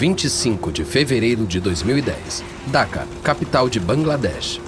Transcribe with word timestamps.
25 0.00 0.72
de 0.72 0.82
fevereiro 0.82 1.44
de 1.44 1.60
2010. 1.60 2.42
Dhaka, 2.68 3.06
capital 3.22 3.68
de 3.68 3.78
Bangladesh. 3.78 4.58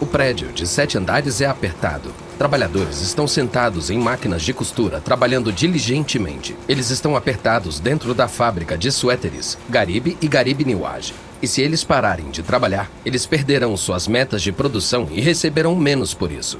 O 0.00 0.06
prédio, 0.06 0.50
de 0.50 0.66
sete 0.66 0.96
andares, 0.96 1.42
é 1.42 1.46
apertado. 1.46 2.10
Trabalhadores 2.38 3.02
estão 3.02 3.28
sentados 3.28 3.90
em 3.90 3.98
máquinas 3.98 4.40
de 4.40 4.54
costura, 4.54 4.98
trabalhando 4.98 5.52
diligentemente. 5.52 6.56
Eles 6.66 6.88
estão 6.88 7.14
apertados 7.14 7.78
dentro 7.78 8.14
da 8.14 8.26
fábrica 8.26 8.78
de 8.78 8.90
suéteres, 8.90 9.58
Garib 9.68 10.16
e 10.18 10.26
Garib 10.26 10.64
Niwaj. 10.64 11.12
E 11.42 11.46
se 11.46 11.60
eles 11.60 11.84
pararem 11.84 12.30
de 12.30 12.42
trabalhar, 12.42 12.90
eles 13.04 13.26
perderão 13.26 13.76
suas 13.76 14.08
metas 14.08 14.40
de 14.40 14.50
produção 14.52 15.06
e 15.12 15.20
receberão 15.20 15.76
menos 15.76 16.14
por 16.14 16.32
isso. 16.32 16.58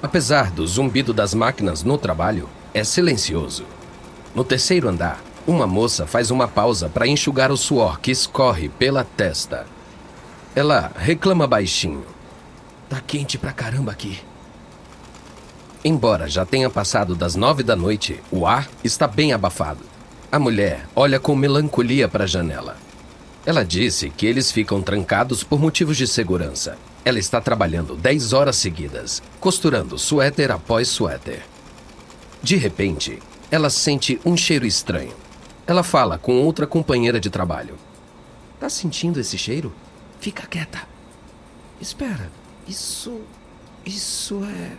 Apesar 0.00 0.52
do 0.52 0.64
zumbido 0.64 1.12
das 1.12 1.34
máquinas 1.34 1.82
no 1.82 1.98
trabalho, 1.98 2.48
é 2.72 2.84
silencioso. 2.84 3.64
No 4.32 4.44
terceiro 4.44 4.88
andar, 4.88 5.20
uma 5.48 5.66
moça 5.66 6.06
faz 6.06 6.30
uma 6.30 6.46
pausa 6.46 6.90
para 6.90 7.08
enxugar 7.08 7.50
o 7.50 7.56
suor 7.56 7.98
que 8.00 8.10
escorre 8.10 8.68
pela 8.68 9.02
testa. 9.02 9.66
Ela 10.54 10.92
reclama 10.94 11.46
baixinho. 11.46 12.04
Tá 12.86 13.00
quente 13.00 13.38
pra 13.38 13.50
caramba 13.50 13.90
aqui. 13.90 14.20
Embora 15.82 16.28
já 16.28 16.44
tenha 16.44 16.68
passado 16.68 17.14
das 17.14 17.34
nove 17.34 17.62
da 17.62 17.74
noite, 17.74 18.20
o 18.30 18.46
ar 18.46 18.68
está 18.84 19.06
bem 19.06 19.32
abafado. 19.32 19.80
A 20.30 20.38
mulher 20.38 20.86
olha 20.94 21.18
com 21.18 21.34
melancolia 21.34 22.08
para 22.08 22.24
a 22.24 22.26
janela. 22.26 22.76
Ela 23.46 23.64
disse 23.64 24.10
que 24.10 24.26
eles 24.26 24.52
ficam 24.52 24.82
trancados 24.82 25.42
por 25.42 25.58
motivos 25.58 25.96
de 25.96 26.06
segurança. 26.06 26.76
Ela 27.06 27.18
está 27.18 27.40
trabalhando 27.40 27.96
dez 27.96 28.34
horas 28.34 28.56
seguidas, 28.56 29.22
costurando 29.40 29.98
suéter 29.98 30.50
após 30.50 30.88
suéter. 30.88 31.42
De 32.42 32.56
repente, 32.56 33.18
ela 33.50 33.70
sente 33.70 34.20
um 34.26 34.36
cheiro 34.36 34.66
estranho. 34.66 35.27
Ela 35.68 35.82
fala 35.82 36.16
com 36.16 36.42
outra 36.42 36.66
companheira 36.66 37.20
de 37.20 37.28
trabalho. 37.28 37.74
Tá 38.58 38.70
sentindo 38.70 39.20
esse 39.20 39.36
cheiro? 39.36 39.70
Fica 40.18 40.46
quieta. 40.46 40.80
Espera, 41.78 42.30
isso. 42.66 43.20
Isso 43.84 44.42
é. 44.44 44.72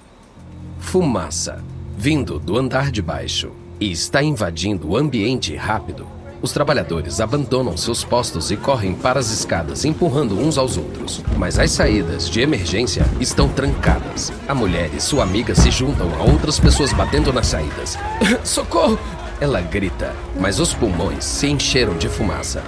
Fumaça, 0.80 1.64
vindo 1.96 2.40
do 2.40 2.58
andar 2.58 2.90
de 2.90 3.04
baixo, 3.04 3.52
e 3.80 3.92
está 3.92 4.24
invadindo 4.24 4.90
o 4.90 4.98
ambiente 4.98 5.56
rápido. 5.56 6.08
Os 6.42 6.52
trabalhadores 6.52 7.20
abandonam 7.20 7.78
seus 7.78 8.04
postos 8.04 8.50
e 8.50 8.58
correm 8.58 8.96
para 8.96 9.20
as 9.20 9.30
escadas, 9.30 9.86
empurrando 9.86 10.40
uns 10.40 10.58
aos 10.58 10.76
outros. 10.76 11.22
Mas 11.38 11.60
as 11.60 11.70
saídas 11.70 12.28
de 12.28 12.42
emergência 12.42 13.06
estão 13.20 13.48
trancadas. 13.48 14.34
A 14.48 14.56
mulher 14.56 14.90
e 14.96 15.00
sua 15.00 15.22
amiga 15.22 15.54
se 15.54 15.70
juntam 15.70 16.10
a 16.16 16.24
outras 16.24 16.60
pessoas 16.60 16.92
batendo 16.94 17.32
nas 17.32 17.46
saídas. 17.46 17.96
Socorro! 18.44 18.98
Ela 19.42 19.62
grita, 19.62 20.14
mas 20.38 20.60
os 20.60 20.74
pulmões 20.74 21.24
se 21.24 21.48
encheram 21.48 21.98
de 21.98 22.10
fumaça. 22.10 22.62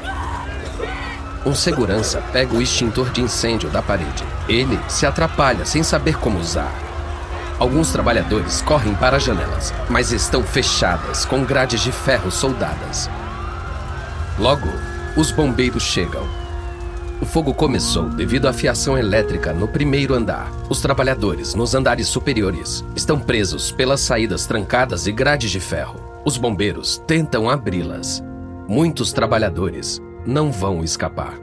Um 1.46 1.54
segurança 1.54 2.24
pega 2.32 2.56
o 2.56 2.62
extintor 2.62 3.10
de 3.10 3.22
incêndio 3.22 3.70
da 3.70 3.82
parede. 3.82 4.24
Ele 4.48 4.80
se 4.88 5.06
atrapalha 5.06 5.66
sem 5.66 5.84
saber 5.84 6.18
como 6.18 6.40
usar. 6.40 6.72
Alguns 7.60 7.92
trabalhadores 7.92 8.62
correm 8.62 8.96
para 8.96 9.18
as 9.18 9.24
janelas, 9.24 9.74
mas 9.90 10.12
estão 10.12 10.44
fechadas 10.44 11.26
com 11.26 11.44
grades 11.44 11.82
de 11.82 11.92
ferro 11.92 12.32
soldadas. 12.32 13.10
Logo, 14.40 14.70
os 15.18 15.32
bombeiros 15.32 15.84
chegam. 15.84 16.28
O 17.22 17.26
fogo 17.26 17.54
começou 17.54 18.10
devido 18.10 18.48
à 18.48 18.54
fiação 18.54 18.98
elétrica 18.98 19.52
no 19.54 19.68
primeiro 19.68 20.14
andar. 20.14 20.50
Os 20.70 20.80
trabalhadores 20.82 21.54
nos 21.54 21.76
andares 21.76 22.08
superiores 22.08 22.84
estão 22.96 23.20
presos 23.20 23.72
pelas 23.72 24.00
saídas 24.00 24.46
trancadas 24.46 25.06
e 25.06 25.12
grades 25.12 25.52
de 25.52 25.60
ferro. 25.60 26.11
Os 26.24 26.38
bombeiros 26.38 27.02
tentam 27.08 27.50
abri-las. 27.50 28.24
Muitos 28.68 29.12
trabalhadores 29.12 30.00
não 30.26 30.52
vão 30.52 30.84
escapar. 30.84 31.34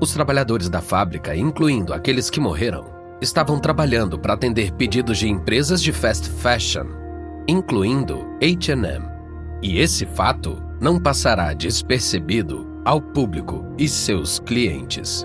Os 0.00 0.12
trabalhadores 0.12 0.68
da 0.68 0.80
fábrica, 0.80 1.36
incluindo 1.36 1.94
aqueles 1.94 2.28
que 2.28 2.40
morreram, 2.40 2.84
estavam 3.20 3.60
trabalhando 3.60 4.18
para 4.18 4.34
atender 4.34 4.72
pedidos 4.72 5.18
de 5.18 5.28
empresas 5.28 5.80
de 5.80 5.92
fast 5.92 6.28
fashion, 6.28 6.86
incluindo 7.46 8.26
H&M. 8.42 9.06
E 9.62 9.78
esse 9.78 10.04
fato 10.04 10.60
não 10.80 10.98
passará 10.98 11.52
despercebido 11.52 12.66
ao 12.84 13.00
público 13.00 13.64
e 13.78 13.88
seus 13.88 14.40
clientes. 14.40 15.24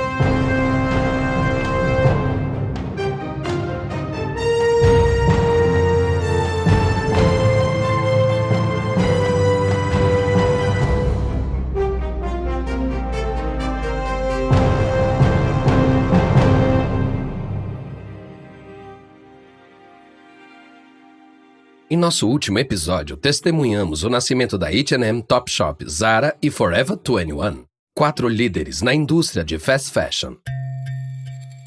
Nosso 22.01 22.27
último 22.27 22.57
episódio, 22.57 23.15
testemunhamos 23.15 24.03
o 24.03 24.09
nascimento 24.09 24.57
da 24.57 24.69
H&M, 24.69 25.21
Topshop, 25.21 25.87
Zara 25.87 26.35
e 26.41 26.49
Forever 26.49 26.97
21, 26.97 27.63
quatro 27.95 28.27
líderes 28.27 28.81
na 28.81 28.91
indústria 28.91 29.43
de 29.43 29.59
fast 29.59 29.91
fashion. 29.91 30.33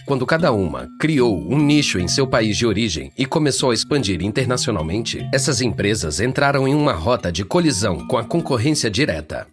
Quando 0.05 0.27
cada 0.27 0.53
uma 0.53 0.89
criou 1.01 1.41
um 1.49 1.57
nicho 1.57 2.01
em 2.01 2.09
seu 2.09 2.27
país 2.27 2.57
de 2.57 2.67
origem 2.67 3.13
e 3.17 3.25
começou 3.25 3.71
a 3.71 3.75
expandir 3.75 4.23
internacionalmente, 4.23 5.27
essas 5.33 5.61
empresas 5.63 6.19
entraram 6.21 6.67
em 6.67 6.75
uma 6.75 6.93
rota 6.93 7.31
de 7.31 7.45
colisão 7.45 8.05
com 8.09 8.19
a 8.19 8.25
concorrência 8.25 8.91
direta. 8.91 9.47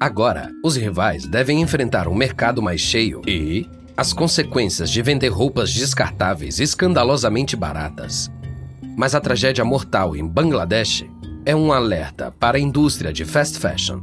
Agora, 0.00 0.50
os 0.64 0.76
rivais 0.76 1.26
devem 1.26 1.60
enfrentar 1.60 2.06
um 2.06 2.14
mercado 2.14 2.62
mais 2.62 2.80
cheio 2.80 3.20
e 3.26 3.66
as 3.96 4.12
consequências 4.12 4.88
de 4.88 5.02
vender 5.02 5.30
roupas 5.30 5.74
descartáveis 5.74 6.60
escandalosamente 6.60 7.56
baratas. 7.56 8.30
Mas 8.98 9.14
a 9.14 9.20
tragédia 9.20 9.64
mortal 9.64 10.16
em 10.16 10.26
Bangladesh 10.26 11.04
é 11.46 11.54
um 11.54 11.72
alerta 11.72 12.34
para 12.36 12.58
a 12.58 12.60
indústria 12.60 13.12
de 13.12 13.24
fast 13.24 13.56
fashion. 13.56 14.00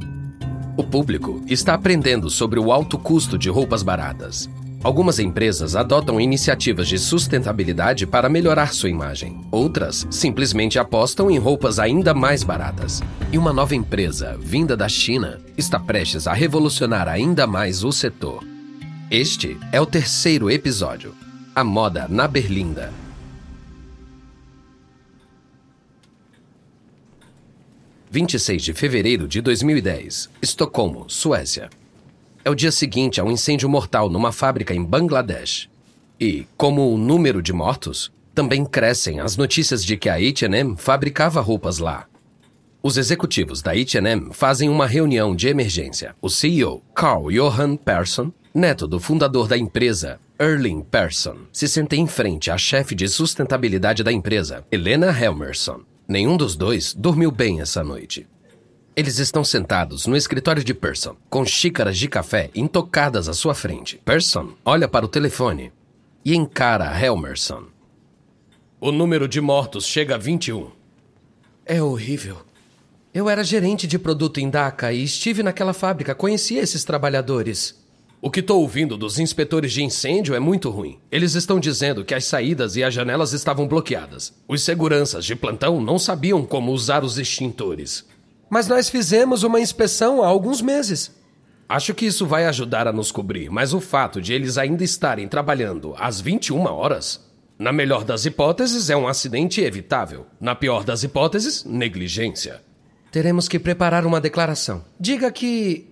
O 0.74 0.82
público 0.82 1.42
está 1.46 1.74
aprendendo 1.74 2.30
sobre 2.30 2.58
o 2.58 2.72
alto 2.72 2.96
custo 2.96 3.36
de 3.36 3.50
roupas 3.50 3.82
baratas. 3.82 4.48
Algumas 4.82 5.18
empresas 5.18 5.76
adotam 5.76 6.18
iniciativas 6.18 6.88
de 6.88 6.98
sustentabilidade 6.98 8.06
para 8.06 8.30
melhorar 8.30 8.72
sua 8.72 8.88
imagem. 8.88 9.44
Outras 9.50 10.06
simplesmente 10.10 10.78
apostam 10.78 11.30
em 11.30 11.36
roupas 11.36 11.78
ainda 11.78 12.14
mais 12.14 12.42
baratas. 12.42 13.02
E 13.30 13.36
uma 13.36 13.52
nova 13.52 13.76
empresa, 13.76 14.34
vinda 14.40 14.74
da 14.74 14.88
China, 14.88 15.38
está 15.58 15.78
prestes 15.78 16.26
a 16.26 16.32
revolucionar 16.32 17.06
ainda 17.06 17.46
mais 17.46 17.84
o 17.84 17.92
setor. 17.92 18.42
Este 19.10 19.58
é 19.72 19.78
o 19.78 19.84
terceiro 19.84 20.50
episódio: 20.50 21.14
A 21.54 21.62
Moda 21.62 22.06
na 22.08 22.26
Berlinda. 22.26 23.05
26 28.16 28.62
de 28.62 28.72
fevereiro 28.72 29.28
de 29.28 29.42
2010, 29.42 30.30
Estocolmo, 30.40 31.04
Suécia. 31.06 31.68
É 32.42 32.48
o 32.48 32.54
dia 32.54 32.72
seguinte 32.72 33.20
a 33.20 33.24
um 33.24 33.30
incêndio 33.30 33.68
mortal 33.68 34.08
numa 34.08 34.32
fábrica 34.32 34.72
em 34.72 34.82
Bangladesh. 34.82 35.68
E, 36.18 36.46
como 36.56 36.90
o 36.90 36.96
número 36.96 37.42
de 37.42 37.52
mortos, 37.52 38.10
também 38.34 38.64
crescem 38.64 39.20
as 39.20 39.36
notícias 39.36 39.84
de 39.84 39.98
que 39.98 40.08
a 40.08 40.14
H&M 40.14 40.76
fabricava 40.78 41.42
roupas 41.42 41.76
lá. 41.76 42.06
Os 42.82 42.96
executivos 42.96 43.60
da 43.60 43.72
H&M 43.72 44.30
fazem 44.32 44.70
uma 44.70 44.86
reunião 44.86 45.36
de 45.36 45.48
emergência. 45.48 46.16
O 46.22 46.30
CEO, 46.30 46.82
Carl 46.94 47.30
Johan 47.30 47.76
Persson, 47.76 48.32
neto 48.54 48.88
do 48.88 48.98
fundador 48.98 49.46
da 49.46 49.58
empresa, 49.58 50.18
Erling 50.40 50.80
Persson, 50.80 51.36
se 51.52 51.68
senta 51.68 51.94
em 51.94 52.06
frente 52.06 52.50
à 52.50 52.56
chefe 52.56 52.94
de 52.94 53.08
sustentabilidade 53.08 54.02
da 54.02 54.10
empresa, 54.10 54.64
Helena 54.72 55.08
Helmerson. 55.08 55.82
Nenhum 56.08 56.36
dos 56.36 56.54
dois 56.54 56.94
dormiu 56.94 57.32
bem 57.32 57.60
essa 57.60 57.82
noite. 57.82 58.28
Eles 58.94 59.18
estão 59.18 59.44
sentados 59.44 60.06
no 60.06 60.16
escritório 60.16 60.62
de 60.62 60.72
Person, 60.72 61.16
com 61.28 61.44
xícaras 61.44 61.98
de 61.98 62.08
café 62.08 62.48
intocadas 62.54 63.28
à 63.28 63.34
sua 63.34 63.54
frente. 63.54 64.00
Person 64.04 64.52
olha 64.64 64.86
para 64.88 65.04
o 65.04 65.08
telefone 65.08 65.72
e 66.24 66.34
encara 66.34 66.98
Helmerson. 66.98 67.64
O 68.80 68.92
número 68.92 69.26
de 69.26 69.40
mortos 69.40 69.84
chega 69.84 70.14
a 70.14 70.18
21. 70.18 70.70
É 71.64 71.82
horrível. 71.82 72.38
Eu 73.12 73.28
era 73.28 73.42
gerente 73.42 73.86
de 73.86 73.98
produto 73.98 74.38
em 74.38 74.48
Dhaka 74.48 74.92
e 74.92 75.02
estive 75.02 75.42
naquela 75.42 75.72
fábrica, 75.72 76.14
conheci 76.14 76.56
esses 76.56 76.84
trabalhadores. 76.84 77.84
O 78.20 78.30
que 78.30 78.40
estou 78.40 78.60
ouvindo 78.62 78.96
dos 78.96 79.18
inspetores 79.18 79.72
de 79.72 79.82
incêndio 79.82 80.34
é 80.34 80.40
muito 80.40 80.70
ruim. 80.70 80.98
Eles 81.12 81.34
estão 81.34 81.60
dizendo 81.60 82.04
que 82.04 82.14
as 82.14 82.24
saídas 82.24 82.74
e 82.74 82.82
as 82.82 82.92
janelas 82.92 83.32
estavam 83.32 83.68
bloqueadas. 83.68 84.32
Os 84.48 84.62
seguranças 84.62 85.24
de 85.24 85.36
plantão 85.36 85.80
não 85.80 85.98
sabiam 85.98 86.44
como 86.44 86.72
usar 86.72 87.04
os 87.04 87.18
extintores. 87.18 88.06
Mas 88.48 88.68
nós 88.68 88.88
fizemos 88.88 89.42
uma 89.42 89.60
inspeção 89.60 90.22
há 90.22 90.26
alguns 90.26 90.62
meses. 90.62 91.14
Acho 91.68 91.94
que 91.94 92.06
isso 92.06 92.26
vai 92.26 92.46
ajudar 92.46 92.86
a 92.86 92.92
nos 92.92 93.10
cobrir, 93.10 93.50
mas 93.50 93.74
o 93.74 93.80
fato 93.80 94.20
de 94.20 94.32
eles 94.32 94.56
ainda 94.56 94.84
estarem 94.84 95.26
trabalhando 95.26 95.94
às 95.98 96.20
21 96.20 96.64
horas, 96.64 97.20
na 97.58 97.72
melhor 97.72 98.04
das 98.04 98.24
hipóteses, 98.24 98.88
é 98.88 98.96
um 98.96 99.08
acidente 99.08 99.60
evitável. 99.60 100.26
Na 100.40 100.54
pior 100.54 100.84
das 100.84 101.02
hipóteses, 101.02 101.64
negligência. 101.64 102.62
Teremos 103.10 103.48
que 103.48 103.58
preparar 103.58 104.06
uma 104.06 104.20
declaração. 104.20 104.84
Diga 105.00 105.30
que. 105.32 105.88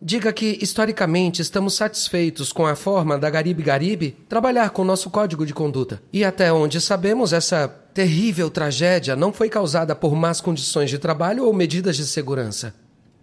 Diga 0.00 0.32
que, 0.32 0.58
historicamente, 0.60 1.40
estamos 1.40 1.74
satisfeitos 1.74 2.52
com 2.52 2.66
a 2.66 2.76
forma 2.76 3.18
da 3.18 3.30
Garibe 3.30 3.62
Garibe 3.62 4.16
trabalhar 4.28 4.70
com 4.70 4.84
nosso 4.84 5.10
código 5.10 5.46
de 5.46 5.54
conduta. 5.54 6.02
E 6.12 6.24
até 6.24 6.52
onde 6.52 6.80
sabemos, 6.80 7.32
essa 7.32 7.66
terrível 7.66 8.50
tragédia 8.50 9.16
não 9.16 9.32
foi 9.32 9.48
causada 9.48 9.94
por 9.94 10.14
más 10.14 10.40
condições 10.40 10.90
de 10.90 10.98
trabalho 10.98 11.44
ou 11.44 11.52
medidas 11.52 11.96
de 11.96 12.06
segurança. 12.06 12.74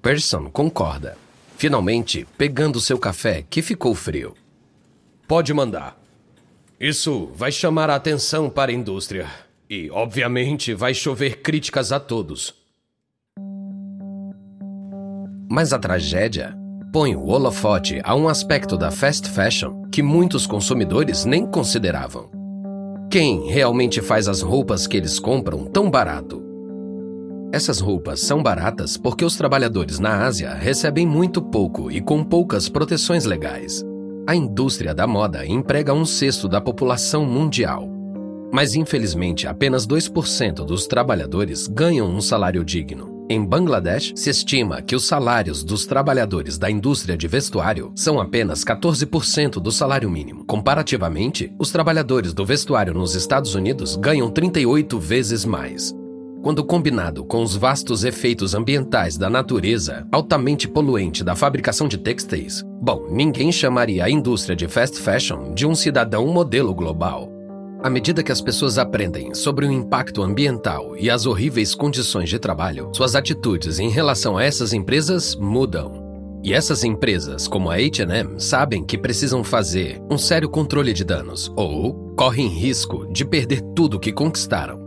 Person 0.01 0.49
concorda 0.49 1.15
finalmente 1.63 2.27
pegando 2.37 2.81
seu 2.81 2.99
café 2.99 3.45
que 3.49 3.61
ficou 3.61 3.95
frio. 3.95 4.35
Pode 5.25 5.53
mandar. 5.53 5.97
Isso 6.77 7.31
vai 7.35 7.53
chamar 7.53 7.89
a 7.89 7.95
atenção 7.95 8.49
para 8.49 8.69
a 8.69 8.75
indústria. 8.75 9.29
E, 9.69 9.89
obviamente, 9.89 10.73
vai 10.73 10.93
chover 10.93 11.41
críticas 11.41 11.93
a 11.93 12.01
todos. 12.01 12.53
Mas 15.49 15.71
a 15.71 15.79
tragédia 15.79 16.53
põe 16.93 17.15
o 17.15 17.25
holofote 17.25 17.99
a 18.03 18.15
um 18.15 18.29
aspecto 18.29 18.77
da 18.77 18.91
fast 18.91 19.27
fashion 19.27 19.81
que 19.91 20.03
muitos 20.03 20.45
consumidores 20.45 21.25
nem 21.25 21.43
consideravam. 21.43 22.29
Quem 23.09 23.47
realmente 23.49 23.99
faz 23.99 24.27
as 24.27 24.43
roupas 24.43 24.85
que 24.85 24.95
eles 24.95 25.17
compram 25.17 25.65
tão 25.65 25.89
barato? 25.89 26.43
Essas 27.51 27.79
roupas 27.79 28.19
são 28.19 28.43
baratas 28.43 28.95
porque 28.95 29.25
os 29.25 29.35
trabalhadores 29.35 29.97
na 29.97 30.23
Ásia 30.23 30.53
recebem 30.53 31.07
muito 31.07 31.41
pouco 31.41 31.89
e 31.89 31.99
com 31.99 32.23
poucas 32.23 32.69
proteções 32.69 33.25
legais. 33.25 33.83
A 34.27 34.35
indústria 34.35 34.93
da 34.93 35.07
moda 35.07 35.43
emprega 35.47 35.95
um 35.95 36.05
sexto 36.05 36.47
da 36.47 36.61
população 36.61 37.25
mundial. 37.25 37.89
Mas 38.51 38.75
infelizmente 38.75 39.47
apenas 39.47 39.87
2% 39.87 40.63
dos 40.63 40.85
trabalhadores 40.85 41.67
ganham 41.67 42.07
um 42.07 42.21
salário 42.21 42.63
digno. 42.63 43.12
Em 43.29 43.43
Bangladesh, 43.43 44.11
se 44.15 44.29
estima 44.29 44.81
que 44.81 44.95
os 44.95 45.05
salários 45.05 45.63
dos 45.63 45.85
trabalhadores 45.85 46.57
da 46.57 46.69
indústria 46.69 47.15
de 47.15 47.27
vestuário 47.27 47.91
são 47.95 48.19
apenas 48.19 48.65
14% 48.65 49.61
do 49.61 49.71
salário 49.71 50.09
mínimo. 50.09 50.43
Comparativamente, 50.45 51.53
os 51.57 51.71
trabalhadores 51.71 52.33
do 52.33 52.45
vestuário 52.45 52.93
nos 52.93 53.15
Estados 53.15 53.55
Unidos 53.55 53.95
ganham 53.95 54.29
38 54.29 54.99
vezes 54.99 55.45
mais. 55.45 55.95
Quando 56.43 56.65
combinado 56.65 57.23
com 57.23 57.41
os 57.41 57.55
vastos 57.55 58.03
efeitos 58.03 58.53
ambientais 58.53 59.17
da 59.17 59.29
natureza 59.29 60.05
altamente 60.11 60.67
poluente 60.67 61.23
da 61.23 61.33
fabricação 61.33 61.87
de 61.87 61.97
textéis, 61.97 62.61
bom, 62.81 63.07
ninguém 63.09 63.49
chamaria 63.49 64.03
a 64.03 64.09
indústria 64.09 64.53
de 64.53 64.67
fast 64.67 64.99
fashion 64.99 65.53
de 65.53 65.65
um 65.65 65.73
cidadão 65.73 66.27
modelo 66.27 66.75
global. 66.75 67.32
À 67.83 67.89
medida 67.89 68.23
que 68.23 68.31
as 68.31 68.39
pessoas 68.39 68.77
aprendem 68.77 69.35
sobre 69.35 69.65
o 69.65 69.71
impacto 69.71 70.23
ambiental 70.23 70.95
e 70.97 71.09
as 71.09 71.25
horríveis 71.25 71.75
condições 71.75 72.29
de 72.29 72.39
trabalho, 72.39 72.89
suas 72.93 73.13
atitudes 73.13 73.77
em 73.77 73.89
relação 73.89 74.37
a 74.37 74.43
essas 74.45 74.71
empresas 74.71 75.35
mudam. 75.35 76.01
E 76.41 76.53
essas 76.53 76.85
empresas, 76.85 77.45
como 77.45 77.69
a 77.69 77.75
HM, 77.75 78.39
sabem 78.39 78.85
que 78.85 78.97
precisam 78.97 79.43
fazer 79.43 80.01
um 80.09 80.17
sério 80.17 80.49
controle 80.49 80.93
de 80.93 81.03
danos 81.03 81.51
ou 81.57 82.13
correm 82.15 82.47
risco 82.47 83.05
de 83.11 83.25
perder 83.25 83.59
tudo 83.75 83.99
que 83.99 84.13
conquistaram. 84.13 84.79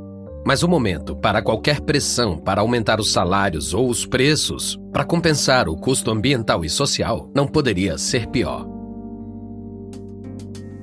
Mas 0.42 0.62
o 0.62 0.69
momento 0.69 1.14
para 1.14 1.42
qualquer 1.42 1.82
pressão 1.82 2.38
para 2.38 2.62
aumentar 2.62 2.99
os 2.99 3.12
salários 3.12 3.75
ou 3.75 3.90
os 3.90 4.06
preços 4.06 4.81
para 4.90 5.04
compensar 5.04 5.69
o 5.69 5.76
custo 5.76 6.10
ambiental 6.10 6.64
e 6.64 6.70
social 6.70 7.31
não 7.34 7.46
poderia 7.46 7.99
ser 7.99 8.26
pior. 8.28 8.66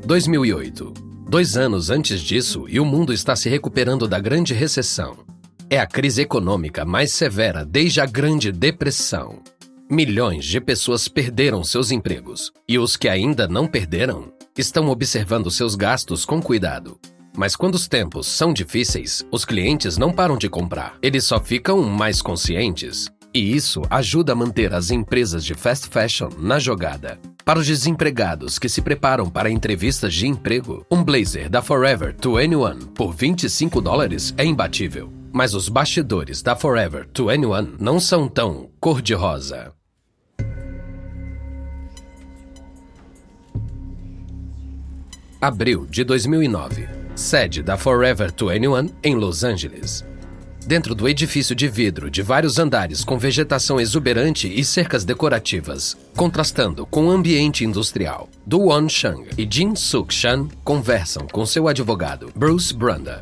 2008. 0.05 1.02
Dois 1.33 1.57
anos 1.57 1.89
antes 1.89 2.21
disso, 2.21 2.65
e 2.69 2.79
o 2.79 2.85
mundo 2.85 3.11
está 3.11 3.35
se 3.35 3.49
recuperando 3.49 4.07
da 4.07 4.19
grande 4.19 4.53
recessão. 4.53 5.17
É 5.67 5.79
a 5.79 5.87
crise 5.87 6.21
econômica 6.21 6.85
mais 6.85 7.11
severa 7.11 7.65
desde 7.65 7.99
a 7.99 8.05
Grande 8.05 8.51
Depressão. 8.51 9.41
Milhões 9.89 10.45
de 10.45 10.61
pessoas 10.61 11.07
perderam 11.07 11.63
seus 11.63 11.89
empregos, 11.89 12.51
e 12.69 12.77
os 12.77 12.95
que 12.95 13.09
ainda 13.09 13.47
não 13.47 13.65
perderam 13.65 14.31
estão 14.55 14.89
observando 14.89 15.49
seus 15.49 15.73
gastos 15.73 16.23
com 16.23 16.39
cuidado. 16.39 16.99
Mas 17.35 17.55
quando 17.55 17.73
os 17.73 17.87
tempos 17.87 18.27
são 18.27 18.53
difíceis, 18.53 19.25
os 19.31 19.43
clientes 19.43 19.97
não 19.97 20.13
param 20.13 20.37
de 20.37 20.47
comprar. 20.47 20.99
Eles 21.01 21.23
só 21.23 21.39
ficam 21.39 21.81
mais 21.81 22.21
conscientes. 22.21 23.09
E 23.33 23.55
isso 23.55 23.81
ajuda 23.89 24.33
a 24.33 24.35
manter 24.35 24.73
as 24.73 24.91
empresas 24.91 25.43
de 25.43 25.53
fast 25.53 25.87
fashion 25.87 26.29
na 26.37 26.59
jogada. 26.59 27.19
Para 27.43 27.59
os 27.59 27.67
desempregados 27.67 28.59
que 28.59 28.69
se 28.69 28.81
preparam 28.81 29.29
para 29.29 29.49
entrevistas 29.49 30.13
de 30.13 30.27
emprego, 30.27 30.85
um 30.89 31.03
blazer 31.03 31.49
da 31.49 31.61
Forever 31.61 32.15
21 32.15 32.87
por 32.93 33.13
25 33.13 33.81
dólares 33.81 34.33
é 34.37 34.45
imbatível. 34.45 35.11
Mas 35.31 35.53
os 35.53 35.67
bastidores 35.67 36.41
da 36.41 36.55
Forever 36.55 37.07
21 37.07 37.75
não 37.79 37.99
são 37.99 38.27
tão 38.27 38.69
cor-de-rosa. 38.79 39.73
Abril 45.41 45.85
de 45.87 46.03
2009 46.03 47.03
sede 47.15 47.61
da 47.61 47.77
Forever 47.77 48.31
21 48.31 48.89
em 49.03 49.15
Los 49.15 49.43
Angeles. 49.43 50.03
Dentro 50.65 50.95
do 50.95 51.09
edifício 51.09 51.53
de 51.53 51.67
vidro 51.67 52.09
de 52.09 52.21
vários 52.21 52.57
andares 52.57 53.03
com 53.03 53.17
vegetação 53.17 53.81
exuberante 53.81 54.47
e 54.47 54.63
cercas 54.63 55.03
decorativas, 55.03 55.97
contrastando 56.15 56.85
com 56.85 57.07
o 57.07 57.11
ambiente 57.11 57.65
industrial, 57.65 58.29
Won 58.49 58.87
Shang 58.87 59.27
e 59.37 59.45
Jin 59.49 59.75
Suk 59.75 60.13
Chan 60.13 60.47
conversam 60.63 61.27
com 61.27 61.45
seu 61.45 61.67
advogado, 61.67 62.31
Bruce 62.33 62.73
Branda, 62.73 63.21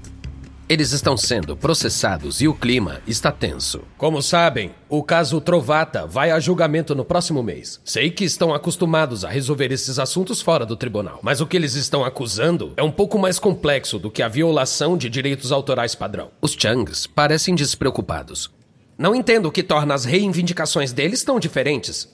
eles 0.71 0.94
estão 0.94 1.18
sendo 1.18 1.53
processados 1.57 2.39
e 2.39 2.47
o 2.47 2.53
clima 2.53 3.01
está 3.06 3.29
tenso. 3.29 3.81
Como 3.97 4.21
sabem, 4.21 4.71
o 4.88 5.03
caso 5.03 5.41
Trovata 5.41 6.07
vai 6.07 6.31
a 6.31 6.39
julgamento 6.39 6.95
no 6.95 7.03
próximo 7.03 7.44
mês. 7.44 7.81
Sei 7.83 8.09
que 8.09 8.23
estão 8.23 8.53
acostumados 8.53 9.25
a 9.25 9.29
resolver 9.29 9.69
esses 9.73 10.00
assuntos 10.00 10.41
fora 10.41 10.65
do 10.65 10.77
tribunal, 10.77 11.19
mas 11.21 11.41
o 11.41 11.45
que 11.45 11.57
eles 11.57 11.75
estão 11.75 12.06
acusando 12.06 12.71
é 12.77 12.83
um 12.83 12.89
pouco 12.89 13.19
mais 13.19 13.38
complexo 13.38 14.00
do 14.00 14.09
que 14.09 14.23
a 14.23 14.29
violação 14.29 14.95
de 14.95 15.09
direitos 15.09 15.51
autorais 15.51 15.94
padrão. 15.94 16.31
Os 16.42 16.54
Changs 16.54 17.06
parecem 17.06 17.54
despreocupados. 17.54 18.49
Não 18.97 19.13
entendo 19.13 19.47
o 19.47 19.51
que 19.51 19.63
torna 19.63 19.94
as 19.94 20.06
reivindicações 20.06 20.94
deles 20.94 21.21
tão 21.21 21.37
diferentes. 21.37 22.07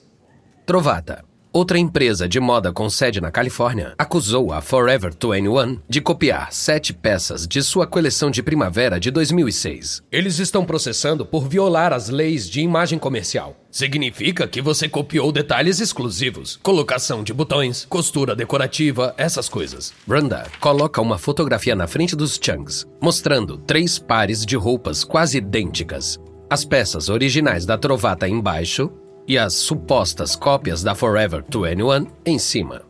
Trovata, 0.66 1.24
Outra 1.50 1.78
empresa 1.78 2.28
de 2.28 2.38
moda 2.38 2.72
com 2.72 2.90
sede 2.90 3.22
na 3.22 3.30
Califórnia 3.30 3.94
acusou 3.96 4.52
a 4.52 4.60
Forever 4.60 5.10
21 5.10 5.78
de 5.88 5.98
copiar 5.98 6.52
sete 6.52 6.92
peças 6.92 7.48
de 7.48 7.62
sua 7.62 7.86
coleção 7.86 8.30
de 8.30 8.42
primavera 8.42 9.00
de 9.00 9.10
2006. 9.10 10.02
Eles 10.12 10.38
estão 10.38 10.66
processando 10.66 11.24
por 11.24 11.48
violar 11.48 11.94
as 11.94 12.10
leis 12.10 12.50
de 12.50 12.60
imagem 12.60 12.98
comercial. 12.98 13.56
Significa 13.70 14.46
que 14.46 14.60
você 14.60 14.90
copiou 14.90 15.32
detalhes 15.32 15.80
exclusivos, 15.80 16.58
colocação 16.62 17.22
de 17.22 17.32
botões, 17.32 17.86
costura 17.88 18.36
decorativa, 18.36 19.14
essas 19.16 19.48
coisas. 19.48 19.94
Branda 20.06 20.46
coloca 20.60 21.00
uma 21.00 21.16
fotografia 21.16 21.74
na 21.74 21.86
frente 21.86 22.14
dos 22.14 22.38
Chunks, 22.40 22.86
mostrando 23.00 23.56
três 23.56 23.98
pares 23.98 24.44
de 24.44 24.54
roupas 24.54 25.02
quase 25.02 25.38
idênticas. 25.38 26.20
As 26.50 26.64
peças 26.64 27.08
originais 27.08 27.64
da 27.64 27.78
Trovata 27.78 28.28
embaixo 28.28 28.90
e 29.28 29.36
as 29.36 29.52
supostas 29.52 30.34
cópias 30.34 30.82
da 30.82 30.94
Forever 30.94 31.44
21 31.44 32.06
em 32.24 32.38
cima. 32.38 32.82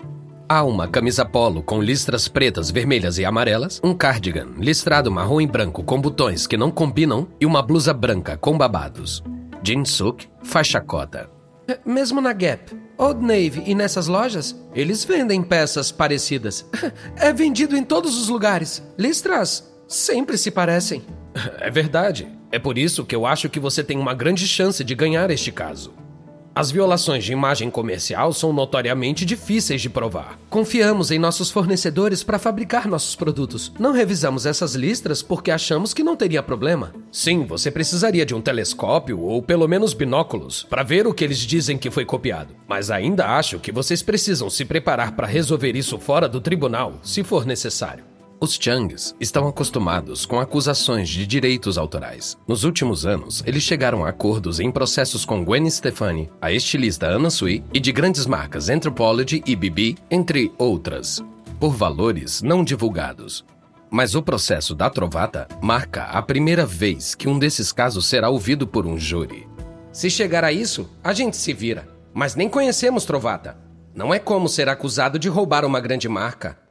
Há 0.49 0.63
uma 0.63 0.87
camisa 0.87 1.25
polo 1.27 1.63
com 1.63 1.83
listras 1.83 2.29
pretas, 2.29 2.71
vermelhas 2.71 3.19
e 3.19 3.25
amarelas, 3.25 3.81
um 3.85 3.93
cardigan 3.93 4.47
listrado 4.57 5.11
marrom 5.11 5.41
e 5.41 5.47
branco 5.47 5.83
com 5.83 6.01
botões 6.01 6.47
que 6.47 6.57
não 6.57 6.71
combinam 6.71 7.29
e 7.41 7.45
uma 7.45 7.61
blusa 7.61 7.93
branca 7.93 8.37
com 8.37 8.57
babados. 8.57 9.23
Jinsuk 9.63 10.27
faz 10.45 10.69
chacota. 10.69 11.29
É, 11.67 11.79
mesmo 11.85 12.21
na 12.21 12.33
Gap, 12.33 12.75
Old 12.97 13.21
Navy 13.21 13.65
e 13.67 13.75
nessas 13.75 14.07
lojas, 14.07 14.57
eles 14.75 15.05
vendem 15.05 15.43
peças 15.43 15.91
parecidas. 15.91 16.65
É 17.17 17.33
vendido 17.33 17.77
em 17.77 17.83
todos 17.83 18.17
os 18.17 18.29
lugares. 18.29 18.83
Listras 18.97 19.69
sempre 19.89 20.39
se 20.39 20.53
parecem. 20.53 21.03
É 21.59 21.71
verdade. 21.71 22.27
É 22.51 22.59
por 22.59 22.79
isso 22.79 23.05
que 23.05 23.15
eu 23.15 23.27
acho 23.27 23.51
que 23.51 23.61
você 23.61 23.85
tem 23.85 23.99
uma 23.99 24.15
grande 24.15 24.49
chance 24.49 24.83
de 24.83 24.95
ganhar 24.95 25.31
este 25.31 25.53
caso. 25.53 25.93
As 26.59 26.73
violações 26.73 27.25
de 27.25 27.33
imagem 27.33 27.71
comercial 27.71 28.33
são 28.33 28.53
notoriamente 28.53 29.25
difíceis 29.25 29.81
de 29.81 29.89
provar. 29.89 30.37
Confiamos 30.51 31.13
em 31.13 31.17
nossos 31.17 31.53
fornecedores 31.53 32.25
para 32.25 32.37
fabricar 32.37 32.89
nossos 32.89 33.15
produtos. 33.15 33.73
Não 33.79 33.93
revisamos 33.93 34.45
essas 34.45 34.75
listras 34.75 35.23
porque 35.23 35.53
achamos 35.53 35.95
que 35.95 36.03
não 36.03 36.17
teria 36.17 36.43
problema. 36.43 36.93
Sim, 37.13 37.47
você 37.47 37.71
precisaria 37.71 38.27
de 38.27 38.35
um 38.35 38.41
telescópio 38.41 39.21
ou 39.21 39.41
pelo 39.41 39.69
menos 39.69 39.95
binóculos 39.95 40.67
para 40.69 40.83
ver 40.83 41.07
o 41.07 41.15
que 41.15 41.23
eles 41.23 41.39
dizem 41.39 41.79
que 41.79 41.93
foi 41.93 42.05
copiado. 42.05 42.57
Mas 42.67 42.91
ainda 42.91 43.37
acho 43.37 43.61
que 43.61 43.71
vocês 43.71 44.03
precisam 44.03 44.51
se 44.51 44.65
preparar 44.65 45.13
para 45.15 45.29
resolver 45.29 45.77
isso 45.77 45.97
fora 45.97 46.29
do 46.29 46.41
tribunal, 46.41 46.95
se 47.05 47.23
for 47.23 47.47
necessário. 47.47 48.18
Os 48.41 48.55
Changs 48.55 49.17
estão 49.19 49.49
acostumados 49.49 50.25
com 50.25 50.39
acusações 50.39 51.09
de 51.09 51.27
direitos 51.27 51.77
autorais. 51.77 52.39
Nos 52.47 52.63
últimos 52.63 53.05
anos, 53.05 53.43
eles 53.45 53.65
chegaram 53.65 54.05
a 54.05 54.11
acordos 54.11 54.61
em 54.61 54.71
processos 54.71 55.25
com 55.25 55.45
Gwen 55.45 55.69
Stefani, 55.69 56.31
a 56.41 56.53
estilista 56.53 57.09
Anna 57.09 57.31
Sui 57.31 57.65
e 57.75 57.81
de 57.81 57.91
grandes 57.91 58.27
marcas 58.27 58.69
Anthropology 58.69 59.43
e 59.45 59.57
BB, 59.57 59.97
entre 60.09 60.53
outras, 60.57 61.21
por 61.59 61.71
valores 61.71 62.41
não 62.41 62.63
divulgados. 62.63 63.45
Mas 63.91 64.15
o 64.15 64.23
processo 64.23 64.73
da 64.73 64.89
Trovata 64.89 65.49
marca 65.61 66.05
a 66.05 66.23
primeira 66.23 66.65
vez 66.65 67.17
que 67.17 67.29
um 67.29 67.41
desses 67.41 67.73
casos 67.73 68.07
será 68.07 68.29
ouvido 68.29 68.69
por 68.69 68.87
um 68.87 68.97
júri. 68.97 69.49
Se 69.91 70.09
chegar 70.09 70.45
a 70.45 70.53
isso, 70.53 70.89
a 71.03 71.13
gente 71.13 71.37
se 71.37 71.53
vira. 71.53 71.89
Mas 72.15 72.37
nem 72.37 72.49
conhecemos 72.49 73.05
Trovata. 73.05 73.59
Não 73.93 74.15
é 74.15 74.21
como 74.21 74.49
ser 74.49 74.69
acusado 74.69 75.19
de 75.19 75.29
roubar 75.29 75.65
uma 75.65 75.81
grande 75.81 76.09
marca. 76.09 76.68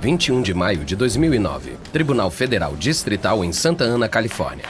21 0.00 0.42
de 0.42 0.54
maio 0.54 0.84
de 0.84 0.94
2009, 0.94 1.76
Tribunal 1.92 2.30
Federal 2.30 2.76
Distrital 2.76 3.44
em 3.44 3.52
Santa 3.52 3.82
Ana, 3.82 4.08
Califórnia. 4.08 4.64